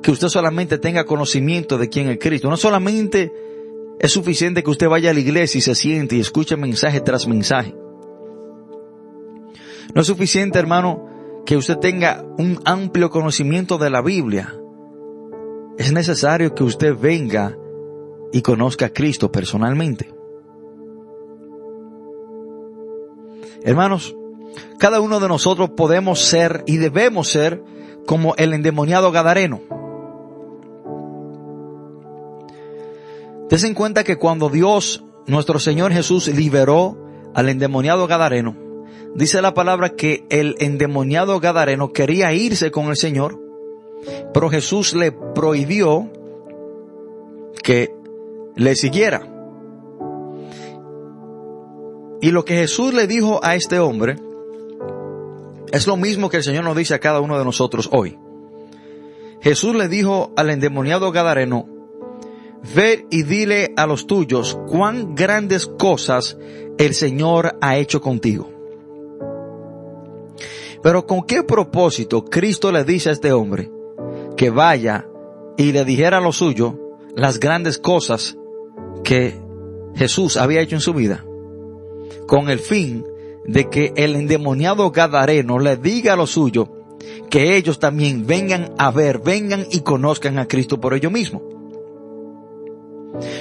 que 0.00 0.12
usted 0.12 0.28
solamente 0.28 0.78
tenga 0.78 1.02
conocimiento 1.02 1.76
de 1.76 1.88
quién 1.88 2.08
es 2.08 2.20
Cristo, 2.20 2.48
no 2.48 2.56
solamente 2.56 3.32
es 3.98 4.12
suficiente 4.12 4.62
que 4.62 4.70
usted 4.70 4.88
vaya 4.88 5.10
a 5.10 5.12
la 5.12 5.18
iglesia 5.18 5.58
y 5.58 5.60
se 5.60 5.74
siente 5.74 6.14
y 6.14 6.20
escuche 6.20 6.56
mensaje 6.56 7.00
tras 7.00 7.26
mensaje. 7.26 7.74
No 9.92 10.00
es 10.00 10.06
suficiente, 10.06 10.60
hermano, 10.60 11.42
que 11.44 11.56
usted 11.56 11.78
tenga 11.78 12.24
un 12.38 12.60
amplio 12.64 13.10
conocimiento 13.10 13.76
de 13.76 13.90
la 13.90 14.02
Biblia. 14.02 14.54
Es 15.76 15.92
necesario 15.92 16.54
que 16.54 16.62
usted 16.62 16.96
venga 16.96 17.58
y 18.32 18.40
conozca 18.42 18.86
a 18.86 18.92
Cristo 18.92 19.32
personalmente. 19.32 20.16
Hermanos, 23.62 24.14
cada 24.78 25.00
uno 25.00 25.20
de 25.20 25.28
nosotros 25.28 25.70
podemos 25.70 26.20
ser 26.20 26.62
y 26.66 26.76
debemos 26.76 27.28
ser 27.28 27.62
como 28.06 28.34
el 28.36 28.54
endemoniado 28.54 29.10
Gadareno. 29.12 29.60
Dese 33.50 33.66
en 33.66 33.74
cuenta 33.74 34.04
que 34.04 34.16
cuando 34.16 34.50
Dios, 34.50 35.04
nuestro 35.26 35.58
Señor 35.58 35.92
Jesús, 35.92 36.28
liberó 36.28 36.98
al 37.34 37.48
endemoniado 37.48 38.06
Gadareno, 38.06 38.56
dice 39.14 39.42
la 39.42 39.54
palabra 39.54 39.90
que 39.90 40.24
el 40.30 40.54
endemoniado 40.58 41.40
Gadareno 41.40 41.92
quería 41.92 42.32
irse 42.32 42.70
con 42.70 42.86
el 42.86 42.96
Señor, 42.96 43.40
pero 44.32 44.50
Jesús 44.50 44.94
le 44.94 45.12
prohibió 45.12 46.10
que 47.62 47.90
le 48.54 48.74
siguiera. 48.74 49.37
Y 52.20 52.30
lo 52.30 52.44
que 52.44 52.56
Jesús 52.56 52.94
le 52.94 53.06
dijo 53.06 53.40
a 53.42 53.54
este 53.54 53.78
hombre 53.78 54.16
es 55.72 55.86
lo 55.86 55.96
mismo 55.96 56.28
que 56.28 56.38
el 56.38 56.42
Señor 56.42 56.64
nos 56.64 56.76
dice 56.76 56.94
a 56.94 56.98
cada 56.98 57.20
uno 57.20 57.38
de 57.38 57.44
nosotros 57.44 57.88
hoy. 57.92 58.18
Jesús 59.40 59.74
le 59.74 59.88
dijo 59.88 60.32
al 60.36 60.50
endemoniado 60.50 61.12
Gadareno, 61.12 61.66
Ve 62.74 63.06
y 63.10 63.22
dile 63.22 63.72
a 63.76 63.86
los 63.86 64.06
tuyos 64.06 64.58
cuán 64.66 65.14
grandes 65.14 65.66
cosas 65.66 66.36
el 66.76 66.94
Señor 66.94 67.56
ha 67.60 67.76
hecho 67.76 68.00
contigo. 68.00 68.50
Pero 70.82 71.06
con 71.06 71.22
qué 71.22 71.42
propósito 71.42 72.24
Cristo 72.24 72.72
le 72.72 72.84
dice 72.84 73.10
a 73.10 73.12
este 73.12 73.32
hombre 73.32 73.70
que 74.36 74.50
vaya 74.50 75.06
y 75.56 75.72
le 75.72 75.84
dijera 75.84 76.18
a 76.18 76.20
lo 76.20 76.32
suyo 76.32 76.96
las 77.14 77.40
grandes 77.40 77.78
cosas 77.78 78.36
que 79.02 79.40
Jesús 79.94 80.36
había 80.36 80.60
hecho 80.60 80.76
en 80.76 80.80
su 80.80 80.94
vida, 80.94 81.24
con 82.26 82.50
el 82.50 82.58
fin 82.58 83.04
de 83.44 83.68
que 83.68 83.92
el 83.96 84.14
endemoniado 84.14 84.90
Gadareno 84.90 85.58
le 85.58 85.76
diga 85.76 86.12
a 86.12 86.16
lo 86.16 86.26
suyo 86.26 86.68
que 87.30 87.56
ellos 87.56 87.78
también 87.78 88.26
vengan 88.26 88.72
a 88.78 88.90
ver, 88.90 89.18
vengan 89.18 89.66
y 89.70 89.80
conozcan 89.80 90.38
a 90.38 90.46
Cristo 90.46 90.80
por 90.80 90.94
ellos 90.94 91.12
mismos. 91.12 91.42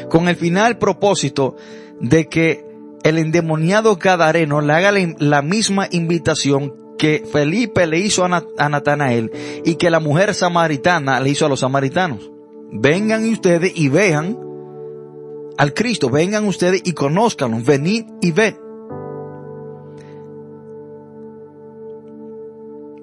Con 0.09 0.28
el 0.28 0.36
final 0.36 0.78
propósito 0.78 1.55
de 1.99 2.28
que 2.28 2.65
el 3.03 3.18
endemoniado 3.18 3.95
Gadareno 3.97 4.61
le 4.61 4.74
haga 4.74 4.91
la 5.20 5.41
misma 5.41 5.88
invitación 5.91 6.74
que 6.97 7.24
Felipe 7.32 7.86
le 7.86 7.99
hizo 7.99 8.26
a 8.26 8.70
Natanael 8.70 9.32
y 9.63 9.76
que 9.76 9.89
la 9.89 9.99
mujer 9.99 10.34
samaritana 10.34 11.20
le 11.20 11.30
hizo 11.30 11.45
a 11.45 11.49
los 11.49 11.59
samaritanos. 11.59 12.32
Vengan 12.72 13.30
ustedes 13.30 13.72
y 13.76 13.89
vean 13.89 14.38
al 15.58 15.74
Cristo, 15.74 16.10
vengan 16.10 16.45
ustedes 16.45 16.82
y 16.86 16.93
conózcanlo, 16.93 17.58
venid 17.66 18.05
y 18.22 18.32
ven. 18.32 18.58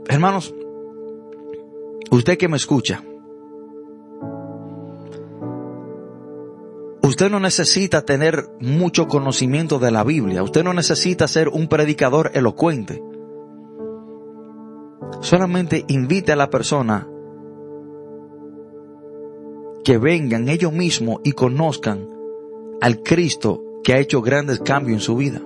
Hermanos, 0.08 0.54
usted 2.10 2.38
que 2.38 2.48
me 2.48 2.56
escucha, 2.56 3.02
usted 7.02 7.30
no 7.30 7.40
necesita 7.40 8.02
tener 8.02 8.48
mucho 8.60 9.08
conocimiento 9.08 9.80
de 9.80 9.90
la 9.90 10.04
Biblia, 10.04 10.44
usted 10.44 10.62
no 10.62 10.72
necesita 10.72 11.26
ser 11.26 11.48
un 11.48 11.66
predicador 11.66 12.30
elocuente. 12.34 13.02
Solamente 15.20 15.84
invite 15.88 16.32
a 16.32 16.36
la 16.36 16.50
persona 16.50 17.08
que 19.84 19.98
vengan 19.98 20.48
ellos 20.48 20.72
mismos 20.72 21.20
y 21.24 21.32
conozcan 21.32 22.13
al 22.80 23.02
Cristo 23.02 23.62
que 23.82 23.92
ha 23.92 23.98
hecho 23.98 24.22
grandes 24.22 24.60
cambios 24.60 24.96
en 24.96 25.00
su 25.00 25.16
vida. 25.16 25.40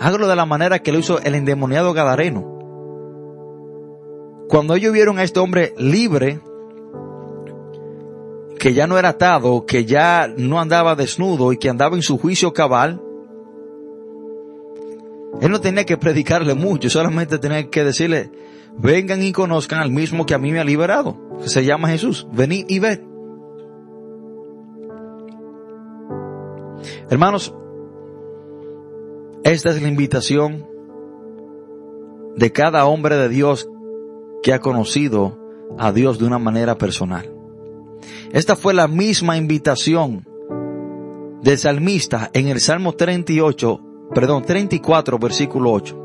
Hágalo 0.00 0.28
de 0.28 0.36
la 0.36 0.46
manera 0.46 0.80
que 0.80 0.92
lo 0.92 0.98
hizo 0.98 1.20
el 1.20 1.34
endemoniado 1.34 1.92
Gadareno. 1.92 2.52
Cuando 4.48 4.74
ellos 4.74 4.92
vieron 4.92 5.18
a 5.18 5.22
este 5.22 5.40
hombre 5.40 5.74
libre, 5.78 6.40
que 8.58 8.74
ya 8.74 8.86
no 8.86 8.98
era 8.98 9.10
atado, 9.10 9.66
que 9.66 9.84
ya 9.84 10.32
no 10.36 10.60
andaba 10.60 10.94
desnudo 10.94 11.52
y 11.52 11.56
que 11.56 11.68
andaba 11.68 11.96
en 11.96 12.02
su 12.02 12.18
juicio 12.18 12.52
cabal, 12.52 13.00
él 15.40 15.50
no 15.50 15.60
tenía 15.60 15.84
que 15.84 15.96
predicarle 15.96 16.54
mucho, 16.54 16.90
solamente 16.90 17.38
tenía 17.38 17.68
que 17.68 17.82
decirle, 17.82 18.30
vengan 18.78 19.22
y 19.22 19.32
conozcan 19.32 19.80
al 19.80 19.90
mismo 19.90 20.26
que 20.26 20.34
a 20.34 20.38
mí 20.38 20.52
me 20.52 20.60
ha 20.60 20.64
liberado, 20.64 21.16
que 21.42 21.48
se 21.48 21.64
llama 21.64 21.88
Jesús, 21.88 22.26
venid 22.32 22.66
y 22.68 22.78
ved. 22.78 23.00
Hermanos, 27.12 27.54
esta 29.44 29.68
es 29.68 29.82
la 29.82 29.88
invitación 29.88 30.66
de 32.36 32.52
cada 32.52 32.86
hombre 32.86 33.18
de 33.18 33.28
Dios 33.28 33.68
que 34.42 34.54
ha 34.54 34.60
conocido 34.60 35.38
a 35.76 35.92
Dios 35.92 36.18
de 36.18 36.24
una 36.24 36.38
manera 36.38 36.78
personal. 36.78 37.30
Esta 38.32 38.56
fue 38.56 38.72
la 38.72 38.88
misma 38.88 39.36
invitación 39.36 40.26
del 41.42 41.58
salmista 41.58 42.30
en 42.32 42.48
el 42.48 42.60
Salmo 42.60 42.94
38, 42.94 43.80
perdón, 44.14 44.44
34, 44.44 45.18
versículo 45.18 45.70
8. 45.70 45.98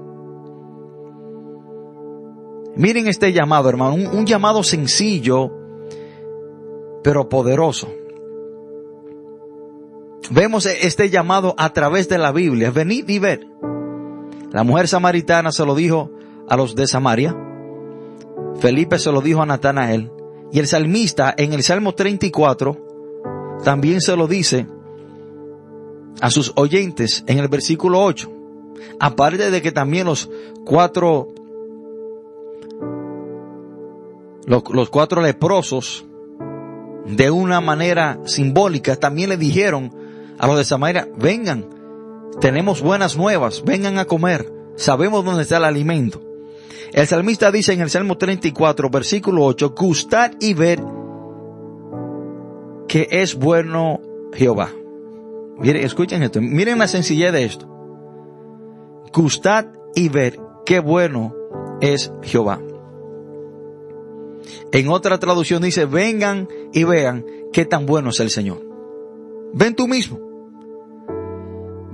Miren 2.76 3.08
este 3.08 3.32
llamado, 3.32 3.70
hermano, 3.70 3.96
un, 3.96 4.08
un 4.08 4.26
llamado 4.26 4.62
sencillo, 4.62 5.54
pero 7.02 7.30
poderoso. 7.30 7.88
Vemos 10.30 10.66
este 10.66 11.10
llamado 11.10 11.56
a 11.58 11.72
través 11.72 12.10
de 12.10 12.18
la 12.18 12.32
Biblia. 12.32 12.72
Venid 12.72 13.08
y 13.08 13.20
ver. 13.20 13.48
La 14.52 14.64
mujer 14.64 14.88
samaritana 14.88 15.52
se 15.52 15.66
lo 15.66 15.76
dijo 15.76 16.12
a 16.50 16.58
los 16.58 16.76
de 16.76 16.88
Samaria. 16.88 17.36
Felipe 18.60 19.00
se 19.00 19.12
lo 19.12 19.22
dijo 19.22 19.42
a 19.42 19.46
Natanael. 19.46 20.12
Y 20.52 20.60
el 20.60 20.68
salmista 20.68 21.34
en 21.38 21.54
el 21.54 21.64
Salmo 21.64 21.94
34 21.94 23.58
también 23.64 24.02
se 24.02 24.16
lo 24.16 24.28
dice 24.28 24.68
a 26.22 26.30
sus 26.30 26.52
oyentes 26.56 27.24
en 27.28 27.40
el 27.40 27.48
versículo 27.48 28.04
8. 28.04 28.32
Aparte 29.00 29.50
de 29.50 29.62
que 29.62 29.72
también 29.72 30.08
los 30.08 30.30
cuatro, 30.66 31.30
los, 34.46 34.64
los 34.72 34.90
cuatro 34.90 35.22
leprosos, 35.22 36.06
de 37.06 37.32
una 37.32 37.62
manera 37.62 38.20
simbólica, 38.26 38.98
también 38.98 39.30
le 39.30 39.38
dijeron 39.38 39.97
a 40.40 40.48
los 40.48 40.58
de 40.58 40.64
Samaria, 40.64 41.08
vengan, 41.18 41.66
tenemos 42.40 42.82
buenas 42.82 43.18
nuevas, 43.18 43.64
vengan 43.64 43.98
a 43.98 44.06
comer, 44.06 44.52
sabemos 44.76 45.26
dónde 45.26 45.44
está 45.44 45.58
el 45.58 45.66
alimento. 45.66 46.22
El 46.94 47.08
salmista 47.08 47.52
dice 47.52 47.74
en 47.74 47.82
el 47.82 47.90
Salmo 47.90 48.18
34, 48.18 48.90
versículo 48.90 49.44
8, 49.44 49.74
gustad 49.78 50.32
y 50.40 50.54
ver 50.54 50.82
que 52.88 53.08
es 53.12 53.36
bueno 53.36 54.00
Jehová. 54.34 54.72
Miren, 55.58 55.84
escuchen 55.84 56.24
esto, 56.24 56.42
miren 56.42 56.80
la 56.80 56.88
sencillez 56.88 57.34
de 57.34 57.44
esto. 57.44 57.68
Gustad 59.14 59.66
y 59.96 60.10
ver 60.10 60.40
qué 60.66 60.80
bueno 60.80 61.34
es 61.82 62.12
Jehová. 62.22 62.62
En 64.72 64.90
otra 64.90 65.18
traducción 65.18 65.62
dice, 65.62 65.86
vengan 65.86 66.48
y 66.74 66.84
vean 66.84 67.26
qué 67.52 67.66
tan 67.66 67.86
bueno 67.86 68.12
es 68.12 68.20
el 68.20 68.30
Señor. 68.30 68.64
Ven 69.54 69.76
tú 69.76 69.88
mismo. 69.88 70.27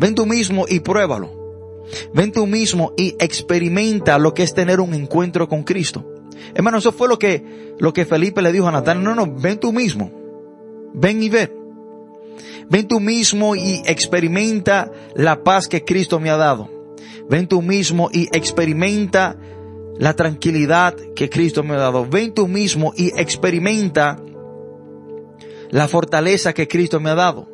Ven 0.03 0.15
tú 0.15 0.25
mismo 0.25 0.65
y 0.67 0.81
pruébalo. 0.81 1.85
Ven 2.13 2.33
tú 2.33 2.45
mismo 2.45 2.91
y 2.97 3.15
experimenta 3.19 4.17
lo 4.17 4.33
que 4.33 4.43
es 4.43 4.53
tener 4.53 4.81
un 4.81 4.93
encuentro 4.93 5.47
con 5.47 5.63
Cristo. 5.63 6.03
Hermano, 6.53 6.79
eso 6.79 6.91
fue 6.91 7.07
lo 7.07 7.17
que, 7.17 7.73
lo 7.79 7.93
que 7.93 8.03
Felipe 8.03 8.41
le 8.41 8.51
dijo 8.51 8.67
a 8.67 8.73
Natán. 8.73 9.01
No, 9.01 9.15
no, 9.15 9.33
ven 9.33 9.61
tú 9.61 9.71
mismo. 9.71 10.11
Ven 10.93 11.23
y 11.23 11.29
ve. 11.29 11.55
Ven 12.69 12.85
tú 12.85 12.99
mismo 12.99 13.55
y 13.55 13.81
experimenta 13.85 14.91
la 15.15 15.41
paz 15.41 15.69
que 15.69 15.85
Cristo 15.85 16.19
me 16.19 16.29
ha 16.29 16.35
dado. 16.35 16.69
Ven 17.29 17.47
tú 17.47 17.61
mismo 17.61 18.09
y 18.11 18.27
experimenta 18.35 19.37
la 19.97 20.17
tranquilidad 20.17 20.97
que 21.15 21.29
Cristo 21.29 21.63
me 21.63 21.75
ha 21.75 21.77
dado. 21.77 22.05
Ven 22.05 22.33
tú 22.33 22.49
mismo 22.49 22.91
y 22.97 23.17
experimenta 23.17 24.19
la 25.69 25.87
fortaleza 25.87 26.51
que 26.51 26.67
Cristo 26.67 26.99
me 26.99 27.09
ha 27.09 27.15
dado. 27.15 27.52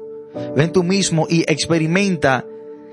Ven 0.55 0.71
tú 0.71 0.83
mismo 0.83 1.25
y 1.29 1.41
experimenta 1.47 2.45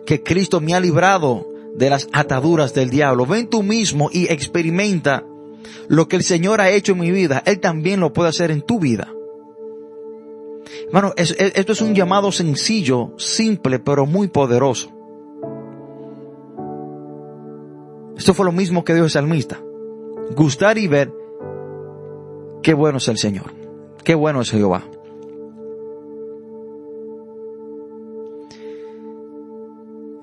que 0.05 0.23
Cristo 0.23 0.61
me 0.61 0.75
ha 0.75 0.81
librado 0.81 1.47
de 1.75 1.91
las 1.91 2.09
ataduras 2.13 2.75
del 2.75 2.91
diablo. 2.91 3.27
Ven 3.27 3.49
tú 3.49 3.63
mismo 3.63 4.09
y 4.13 4.33
experimenta 4.33 5.25
lo 5.89 6.09
que 6.09 6.17
el 6.17 6.23
Señor 6.23 6.61
ha 6.61 6.71
hecho 6.71 6.93
en 6.93 7.01
mi 7.01 7.11
vida. 7.11 7.43
Él 7.45 7.61
también 7.61 8.01
lo 8.01 8.13
puede 8.13 8.31
hacer 8.31 8.51
en 8.51 8.63
tu 8.63 8.79
vida. 8.79 9.13
Hermano, 10.87 11.13
esto 11.17 11.73
es 11.73 11.81
un 11.81 11.95
llamado 11.95 12.31
sencillo, 12.33 13.13
simple, 13.19 13.79
pero 13.79 14.07
muy 14.07 14.29
poderoso. 14.29 14.91
Esto 18.17 18.33
fue 18.35 18.47
lo 18.47 18.53
mismo 18.53 18.85
que 18.85 18.95
dijo 18.95 19.05
el 19.05 19.11
salmista. 19.11 19.61
Gustar 20.35 20.79
y 20.79 20.89
ver 20.89 21.13
qué 22.63 22.73
bueno 22.75 22.99
es 22.99 23.09
el 23.09 23.19
Señor. 23.19 23.53
Qué 24.03 24.15
bueno 24.15 24.41
es 24.41 24.51
Jehová. 24.51 24.85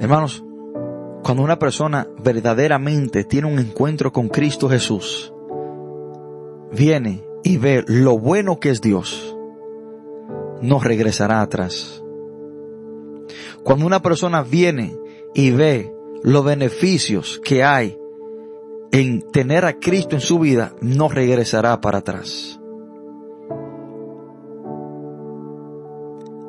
Hermanos, 0.04 0.43
cuando 1.24 1.43
una 1.43 1.58
persona 1.58 2.10
verdaderamente 2.22 3.24
tiene 3.24 3.47
un 3.47 3.58
encuentro 3.58 4.12
con 4.12 4.28
Cristo 4.28 4.68
Jesús, 4.68 5.34
viene 6.74 7.24
y 7.41 7.56
ve 7.56 7.86
lo 7.88 8.18
bueno 8.18 8.60
que 8.60 8.70
es 8.70 8.82
Dios, 8.82 9.34
no 10.62 10.82
regresará 10.82 11.39
atrás. 11.39 12.04
Cuando 13.64 13.86
una 13.86 14.01
persona 14.01 14.43
viene 14.43 14.93
y 15.34 15.51
ve 15.51 15.95
los 16.22 16.43
beneficios 16.43 17.39
que 17.41 17.64
hay 17.64 17.97
en 18.91 19.22
tener 19.32 19.64
a 19.64 19.80
Cristo 19.80 20.18
en 20.18 20.22
su 20.22 20.38
vida, 20.38 20.76
no 20.82 21.08
regresará 21.08 21.80
para 21.80 21.99
atrás. 21.99 22.60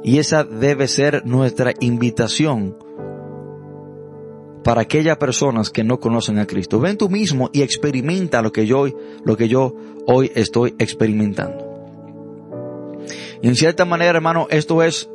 Y 0.02 0.18
esa 0.18 0.42
debe 0.42 0.88
ser 0.88 1.24
nuestra 1.24 1.72
invitación 1.78 2.78
para 4.64 4.80
aquellas 4.80 5.18
personas 5.18 5.70
que 5.70 5.84
no 5.84 6.00
conocen 6.00 6.38
a 6.38 6.46
Cristo. 6.46 6.80
Ven 6.80 6.96
tú 6.96 7.08
mismo 7.08 7.50
y 7.52 7.62
experimenta 7.62 8.42
lo 8.42 8.50
que 8.50 8.66
yo, 8.66 8.86
lo 9.22 9.36
que 9.36 9.46
yo 9.46 9.74
hoy 10.06 10.32
estoy 10.34 10.74
experimentando. 10.78 11.70
Y 13.42 13.48
en 13.48 13.56
cierta 13.56 13.84
manera, 13.84 14.16
hermano, 14.16 14.46
esto 14.50 14.82
es 14.82 15.10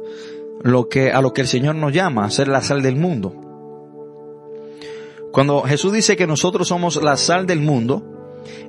lo 0.61 0.87
que, 0.87 1.11
a 1.11 1.19
lo 1.21 1.33
que 1.33 1.41
el 1.41 1.47
Señor 1.47 1.75
nos 1.75 1.91
llama, 1.91 2.29
ser 2.29 2.47
la 2.47 2.61
sal 2.61 2.83
del 2.83 2.95
mundo. 2.95 3.33
Cuando 5.31 5.63
Jesús 5.63 5.93
dice 5.93 6.15
que 6.15 6.27
nosotros 6.27 6.67
somos 6.67 7.01
la 7.01 7.17
sal 7.17 7.47
del 7.47 7.59
mundo, 7.59 8.03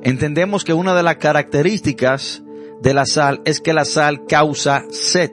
entendemos 0.03 0.65
que 0.65 0.73
una 0.73 0.95
de 0.95 1.03
las 1.03 1.17
características 1.17 2.43
de 2.81 2.95
la 2.95 3.05
sal 3.05 3.43
es 3.45 3.61
que 3.61 3.75
la 3.75 3.85
sal 3.85 4.25
causa 4.27 4.85
sed. 4.91 5.33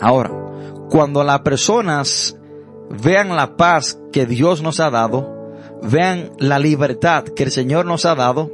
Ahora, 0.00 0.32
cuando 0.90 1.22
las 1.22 1.40
personas 1.40 2.36
vean 3.00 3.34
la 3.34 3.56
paz 3.56 3.98
que 4.12 4.26
Dios 4.26 4.62
nos 4.62 4.80
ha 4.80 4.90
dado, 4.90 5.58
vean 5.82 6.30
la 6.38 6.58
libertad 6.58 7.24
que 7.24 7.44
el 7.44 7.50
Señor 7.50 7.86
nos 7.86 8.04
ha 8.04 8.14
dado, 8.14 8.50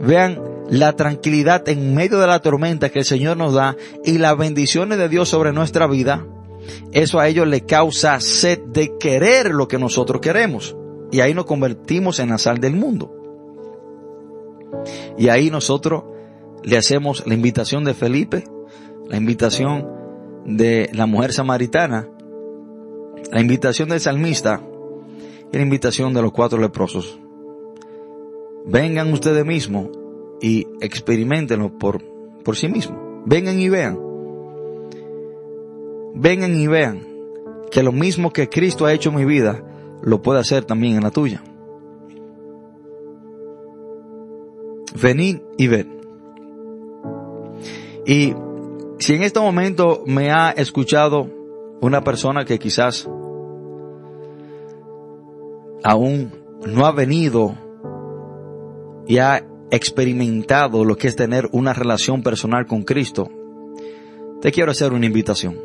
vean 0.00 0.40
la 0.68 0.94
tranquilidad 0.94 1.68
en 1.68 1.94
medio 1.94 2.18
de 2.18 2.26
la 2.26 2.40
tormenta 2.40 2.88
que 2.88 3.00
el 3.00 3.04
Señor 3.04 3.36
nos 3.36 3.54
da 3.54 3.76
y 4.04 4.18
las 4.18 4.36
bendiciones 4.36 4.98
de 4.98 5.08
Dios 5.08 5.28
sobre 5.28 5.52
nuestra 5.52 5.86
vida, 5.86 6.24
eso 6.92 7.18
a 7.18 7.28
ellos 7.28 7.46
le 7.46 7.62
causa 7.62 8.20
sed 8.20 8.60
de 8.66 8.96
querer 8.98 9.50
lo 9.50 9.68
que 9.68 9.78
nosotros 9.78 10.20
queremos. 10.20 10.76
Y 11.10 11.20
ahí 11.20 11.34
nos 11.34 11.44
convertimos 11.44 12.20
en 12.20 12.30
la 12.30 12.38
sal 12.38 12.58
del 12.58 12.74
mundo. 12.74 13.12
Y 15.18 15.28
ahí 15.28 15.50
nosotros 15.50 16.04
le 16.62 16.78
hacemos 16.78 17.26
la 17.26 17.34
invitación 17.34 17.84
de 17.84 17.94
Felipe, 17.94 18.44
la 19.08 19.16
invitación 19.16 19.86
de 20.46 20.88
la 20.92 21.06
mujer 21.06 21.32
samaritana, 21.32 22.08
la 23.30 23.40
invitación 23.40 23.88
del 23.88 24.00
salmista 24.00 24.62
y 25.52 25.56
la 25.56 25.62
invitación 25.62 26.14
de 26.14 26.22
los 26.22 26.32
cuatro 26.32 26.58
leprosos. 26.58 27.18
Vengan 28.64 29.12
ustedes 29.12 29.44
mismos 29.44 29.88
y 30.40 30.66
experimentenlo 30.80 31.78
por, 31.78 32.02
por 32.42 32.56
sí 32.56 32.68
mismos. 32.68 32.98
Vengan 33.24 33.60
y 33.60 33.68
vean. 33.68 33.98
Vengan 36.14 36.54
y 36.54 36.66
vean 36.66 37.06
que 37.70 37.82
lo 37.82 37.92
mismo 37.92 38.32
que 38.32 38.48
Cristo 38.48 38.84
ha 38.84 38.92
hecho 38.92 39.10
en 39.10 39.16
mi 39.16 39.24
vida, 39.24 39.64
lo 40.02 40.20
puede 40.20 40.40
hacer 40.40 40.64
también 40.64 40.96
en 40.96 41.02
la 41.02 41.10
tuya. 41.10 41.42
Venid 45.00 45.38
y 45.56 45.68
ven. 45.68 46.00
Y 48.06 48.34
si 48.98 49.14
en 49.14 49.22
este 49.22 49.40
momento 49.40 50.02
me 50.06 50.30
ha 50.30 50.50
escuchado 50.50 51.28
una 51.82 52.04
persona 52.04 52.44
que 52.44 52.60
quizás 52.60 53.08
aún 55.82 56.32
no 56.64 56.86
ha 56.86 56.92
venido 56.92 57.56
y 59.08 59.18
ha 59.18 59.44
experimentado 59.72 60.84
lo 60.84 60.96
que 60.96 61.08
es 61.08 61.16
tener 61.16 61.48
una 61.50 61.72
relación 61.72 62.22
personal 62.22 62.66
con 62.66 62.84
Cristo, 62.84 63.28
te 64.40 64.52
quiero 64.52 64.70
hacer 64.70 64.92
una 64.92 65.06
invitación. 65.06 65.58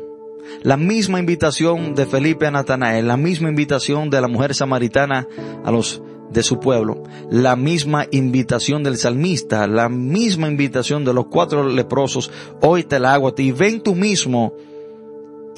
La 0.62 0.76
misma 0.76 1.20
invitación 1.20 1.94
de 1.94 2.04
Felipe 2.04 2.46
a 2.46 2.50
Natanael, 2.50 3.06
la 3.06 3.16
misma 3.16 3.48
invitación 3.48 4.10
de 4.10 4.20
la 4.20 4.26
mujer 4.26 4.56
samaritana 4.56 5.28
a 5.64 5.70
los 5.70 6.02
de 6.32 6.42
su 6.42 6.58
pueblo, 6.58 7.04
la 7.30 7.54
misma 7.54 8.06
invitación 8.10 8.82
del 8.82 8.96
salmista, 8.96 9.68
la 9.68 9.88
misma 9.88 10.48
invitación 10.48 11.04
de 11.04 11.14
los 11.14 11.26
cuatro 11.26 11.68
leprosos, 11.68 12.32
hoy 12.60 12.82
te 12.82 12.98
la 12.98 13.14
hago 13.14 13.28
a 13.28 13.34
ti, 13.36 13.52
ven 13.52 13.82
tú 13.82 13.94
mismo 13.94 14.54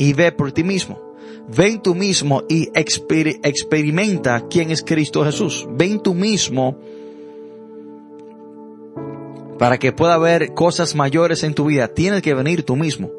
y 0.01 0.14
ve 0.14 0.32
por 0.32 0.51
ti 0.51 0.64
mismo. 0.64 0.98
Ven 1.55 1.82
tú 1.82 1.94
mismo 1.94 2.42
y 2.48 2.70
experimenta 2.74 4.46
quién 4.48 4.70
es 4.70 4.82
Cristo 4.82 5.22
Jesús. 5.24 5.68
Ven 5.72 6.01
tú 6.01 6.14
mismo 6.14 6.78
para 9.59 9.78
que 9.78 9.92
pueda 9.92 10.14
haber 10.14 10.55
cosas 10.55 10.94
mayores 10.94 11.44
en 11.44 11.53
tu 11.53 11.66
vida. 11.66 11.88
Tienes 11.88 12.22
que 12.22 12.32
venir 12.32 12.62
tú 12.62 12.76
mismo. 12.76 13.11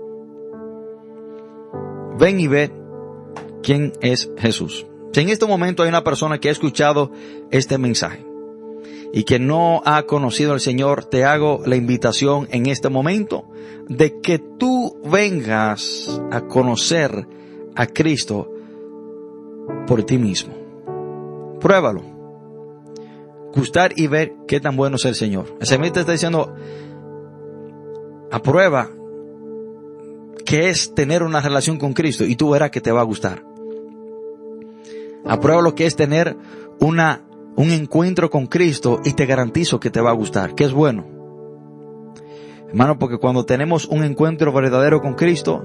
Ven 2.18 2.40
y 2.40 2.48
ve 2.48 2.72
quién 3.62 3.94
es 4.02 4.32
Jesús. 4.40 4.88
Si 5.14 5.22
en 5.22 5.30
este 5.30 5.46
momento 5.46 5.84
hay 5.84 5.90
una 5.90 6.04
persona 6.04 6.40
que 6.40 6.50
ha 6.50 6.52
escuchado 6.52 7.12
este 7.52 7.78
mensaje 7.78 8.31
y 9.14 9.24
que 9.24 9.40
no 9.40 9.82
ha 9.86 10.04
conocido 10.04 10.54
al 10.54 10.60
Señor, 10.60 11.06
te 11.06 11.26
hago 11.26 11.62
la 11.66 11.76
invitación 11.76 12.48
en 12.52 12.68
este 12.68 12.90
momento 12.90 13.46
de 13.90 14.20
que 14.22 14.40
tú 14.40 14.98
vengas 15.04 16.22
a 16.32 16.42
conocer 16.42 17.28
a 17.76 17.88
Cristo 17.88 18.50
por 19.88 20.04
ti 20.04 20.18
mismo. 20.18 20.54
Pruébalo. 21.60 22.02
Gustar 23.54 23.92
y 23.98 24.08
ver 24.08 24.34
qué 24.48 24.62
tan 24.62 24.78
bueno 24.78 24.96
es 24.96 25.06
el 25.06 25.16
Señor. 25.16 25.58
El 25.60 25.68
Señor 25.68 25.92
te 25.92 26.00
está 26.00 26.14
diciendo, 26.14 26.54
aprueba 28.32 28.90
que 30.46 30.70
es 30.70 30.96
tener 30.96 31.24
una 31.24 31.42
relación 31.42 31.78
con 31.78 31.94
Cristo 31.94 32.24
y 32.24 32.36
tú 32.36 32.52
verás 32.52 32.72
que 32.72 32.82
te 32.82 32.92
va 32.92 33.02
a 33.02 33.06
gustar. 33.06 33.44
Aprueba 35.26 35.62
lo 35.62 35.76
que 35.76 35.86
es 35.86 35.96
tener 35.96 36.36
una, 36.80 37.22
un 37.56 37.72
encuentro 37.72 38.30
con 38.30 38.48
Cristo 38.48 39.02
y 39.04 39.14
te 39.14 39.26
garantizo 39.26 39.80
que 39.80 39.90
te 39.90 40.02
va 40.02 40.12
a 40.12 40.16
gustar, 40.16 40.56
que 40.56 40.64
es 40.64 40.74
bueno. 40.74 41.06
Hermano, 42.70 42.98
porque 42.98 43.18
cuando 43.18 43.46
tenemos 43.46 43.86
un 43.86 44.04
encuentro 44.04 44.54
verdadero 44.54 45.02
con 45.02 45.14
Cristo, 45.16 45.62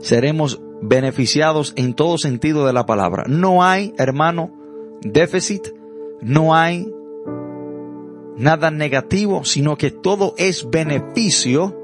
seremos 0.00 0.60
beneficiados 0.82 1.72
en 1.76 1.94
todo 1.94 2.18
sentido 2.18 2.66
de 2.66 2.72
la 2.72 2.86
palabra. 2.86 3.24
No 3.28 3.62
hay, 3.62 3.94
hermano, 3.96 4.50
déficit, 5.00 5.68
no 6.20 6.54
hay 6.54 6.92
nada 8.36 8.70
negativo, 8.70 9.44
sino 9.44 9.76
que 9.76 9.90
todo 9.90 10.34
es 10.36 10.68
beneficio 10.68 11.80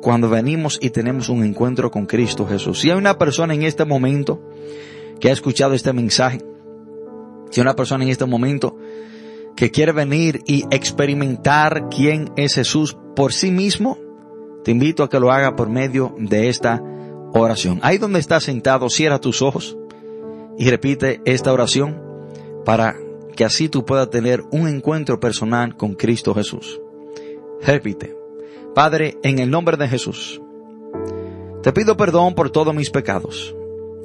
cuando 0.00 0.28
venimos 0.28 0.78
y 0.80 0.90
tenemos 0.90 1.28
un 1.28 1.42
encuentro 1.44 1.90
con 1.90 2.06
Cristo 2.06 2.46
Jesús. 2.46 2.80
Si 2.80 2.90
hay 2.90 2.96
una 2.96 3.18
persona 3.18 3.54
en 3.54 3.62
este 3.62 3.84
momento 3.84 4.40
que 5.24 5.30
ha 5.30 5.32
escuchado 5.32 5.72
este 5.72 5.94
mensaje, 5.94 6.38
si 7.50 7.62
una 7.62 7.74
persona 7.74 8.04
en 8.04 8.10
este 8.10 8.26
momento 8.26 8.76
que 9.56 9.70
quiere 9.70 9.92
venir 9.92 10.42
y 10.46 10.64
experimentar 10.70 11.88
quién 11.88 12.30
es 12.36 12.56
Jesús 12.56 12.94
por 13.16 13.32
sí 13.32 13.50
mismo, 13.50 13.96
te 14.64 14.70
invito 14.70 15.02
a 15.02 15.08
que 15.08 15.18
lo 15.18 15.32
haga 15.32 15.56
por 15.56 15.70
medio 15.70 16.14
de 16.18 16.50
esta 16.50 16.82
oración. 17.32 17.80
Ahí 17.82 17.96
donde 17.96 18.18
estás 18.18 18.42
sentado, 18.42 18.90
cierra 18.90 19.18
tus 19.18 19.40
ojos 19.40 19.78
y 20.58 20.68
repite 20.68 21.22
esta 21.24 21.54
oración 21.54 22.02
para 22.66 22.94
que 23.34 23.46
así 23.46 23.70
tú 23.70 23.86
puedas 23.86 24.10
tener 24.10 24.44
un 24.50 24.68
encuentro 24.68 25.20
personal 25.20 25.74
con 25.74 25.94
Cristo 25.94 26.34
Jesús. 26.34 26.82
Repite. 27.62 28.14
Padre, 28.74 29.16
en 29.22 29.38
el 29.38 29.48
nombre 29.48 29.78
de 29.78 29.88
Jesús, 29.88 30.42
te 31.62 31.72
pido 31.72 31.96
perdón 31.96 32.34
por 32.34 32.50
todos 32.50 32.74
mis 32.74 32.90
pecados. 32.90 33.56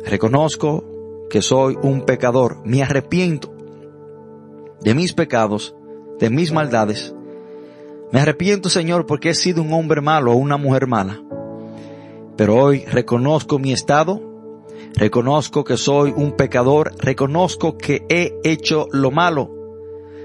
Reconozco 0.06 0.96
que 1.30 1.42
soy 1.42 1.78
un 1.82 2.02
pecador. 2.06 2.58
Me 2.66 2.84
arrepiento 2.84 3.54
de 4.82 4.94
mis 4.96 5.14
pecados, 5.14 5.76
de 6.20 6.30
mis 6.30 6.52
maldades. 6.52 7.14
Me 8.12 8.22
arrepiento, 8.22 8.70
Señor, 8.70 9.06
porque 9.06 9.30
he 9.30 9.36
sido 9.36 9.62
un 9.62 9.74
hombre 9.74 10.02
malo 10.02 10.32
o 10.32 10.36
una 10.36 10.58
mujer 10.58 10.88
mala. 10.88 11.22
Pero 12.36 12.56
hoy 12.56 12.86
reconozco 12.86 13.60
mi 13.60 13.74
estado, 13.74 14.22
reconozco 14.96 15.64
que 15.64 15.78
soy 15.78 16.14
un 16.16 16.32
pecador, 16.34 16.94
reconozco 16.98 17.78
que 17.78 18.06
he 18.10 18.34
hecho 18.44 18.88
lo 18.92 19.12
malo 19.12 19.60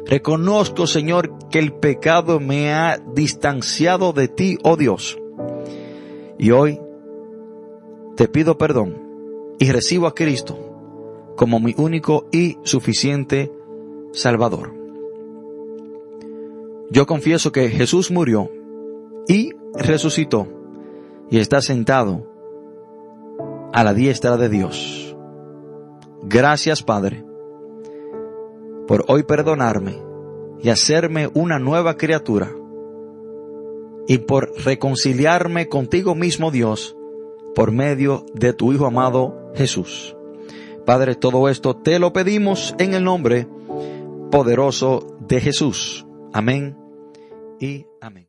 Reconozco, 0.06 0.86
Señor, 0.86 1.48
que 1.48 1.58
el 1.58 1.72
pecado 1.72 2.38
me 2.38 2.72
ha 2.74 2.98
distanciado 2.98 4.12
de 4.12 4.28
ti, 4.28 4.58
oh 4.62 4.76
Dios. 4.76 5.18
Y 6.38 6.50
hoy 6.50 6.78
te 8.16 8.28
pido 8.28 8.58
perdón 8.58 9.02
y 9.58 9.72
recibo 9.72 10.06
a 10.06 10.14
Cristo 10.14 10.58
como 11.36 11.60
mi 11.60 11.74
único 11.76 12.26
y 12.32 12.58
suficiente 12.62 13.52
Salvador. 14.12 14.74
Yo 16.90 17.06
confieso 17.06 17.50
que 17.50 17.68
Jesús 17.70 18.10
murió 18.10 18.50
y 19.26 19.52
resucitó 19.74 20.46
y 21.30 21.38
está 21.38 21.60
sentado 21.60 22.30
a 23.72 23.82
la 23.82 23.94
diestra 23.94 24.36
de 24.36 24.48
Dios. 24.48 25.16
Gracias, 26.22 26.82
Padre 26.82 27.24
por 28.86 29.04
hoy 29.08 29.22
perdonarme 29.22 30.02
y 30.62 30.68
hacerme 30.68 31.30
una 31.34 31.58
nueva 31.58 31.96
criatura 31.96 32.50
y 34.06 34.18
por 34.18 34.52
reconciliarme 34.64 35.68
contigo 35.68 36.14
mismo 36.14 36.50
Dios 36.50 36.96
por 37.54 37.72
medio 37.72 38.26
de 38.34 38.52
tu 38.52 38.72
Hijo 38.72 38.86
amado 38.86 39.52
Jesús. 39.54 40.16
Padre, 40.84 41.14
todo 41.14 41.48
esto 41.48 41.74
te 41.76 41.98
lo 41.98 42.12
pedimos 42.12 42.74
en 42.78 42.94
el 42.94 43.04
nombre 43.04 43.48
poderoso 44.30 45.16
de 45.20 45.40
Jesús. 45.40 46.06
Amén 46.32 46.76
y 47.58 47.86
amén. 48.00 48.22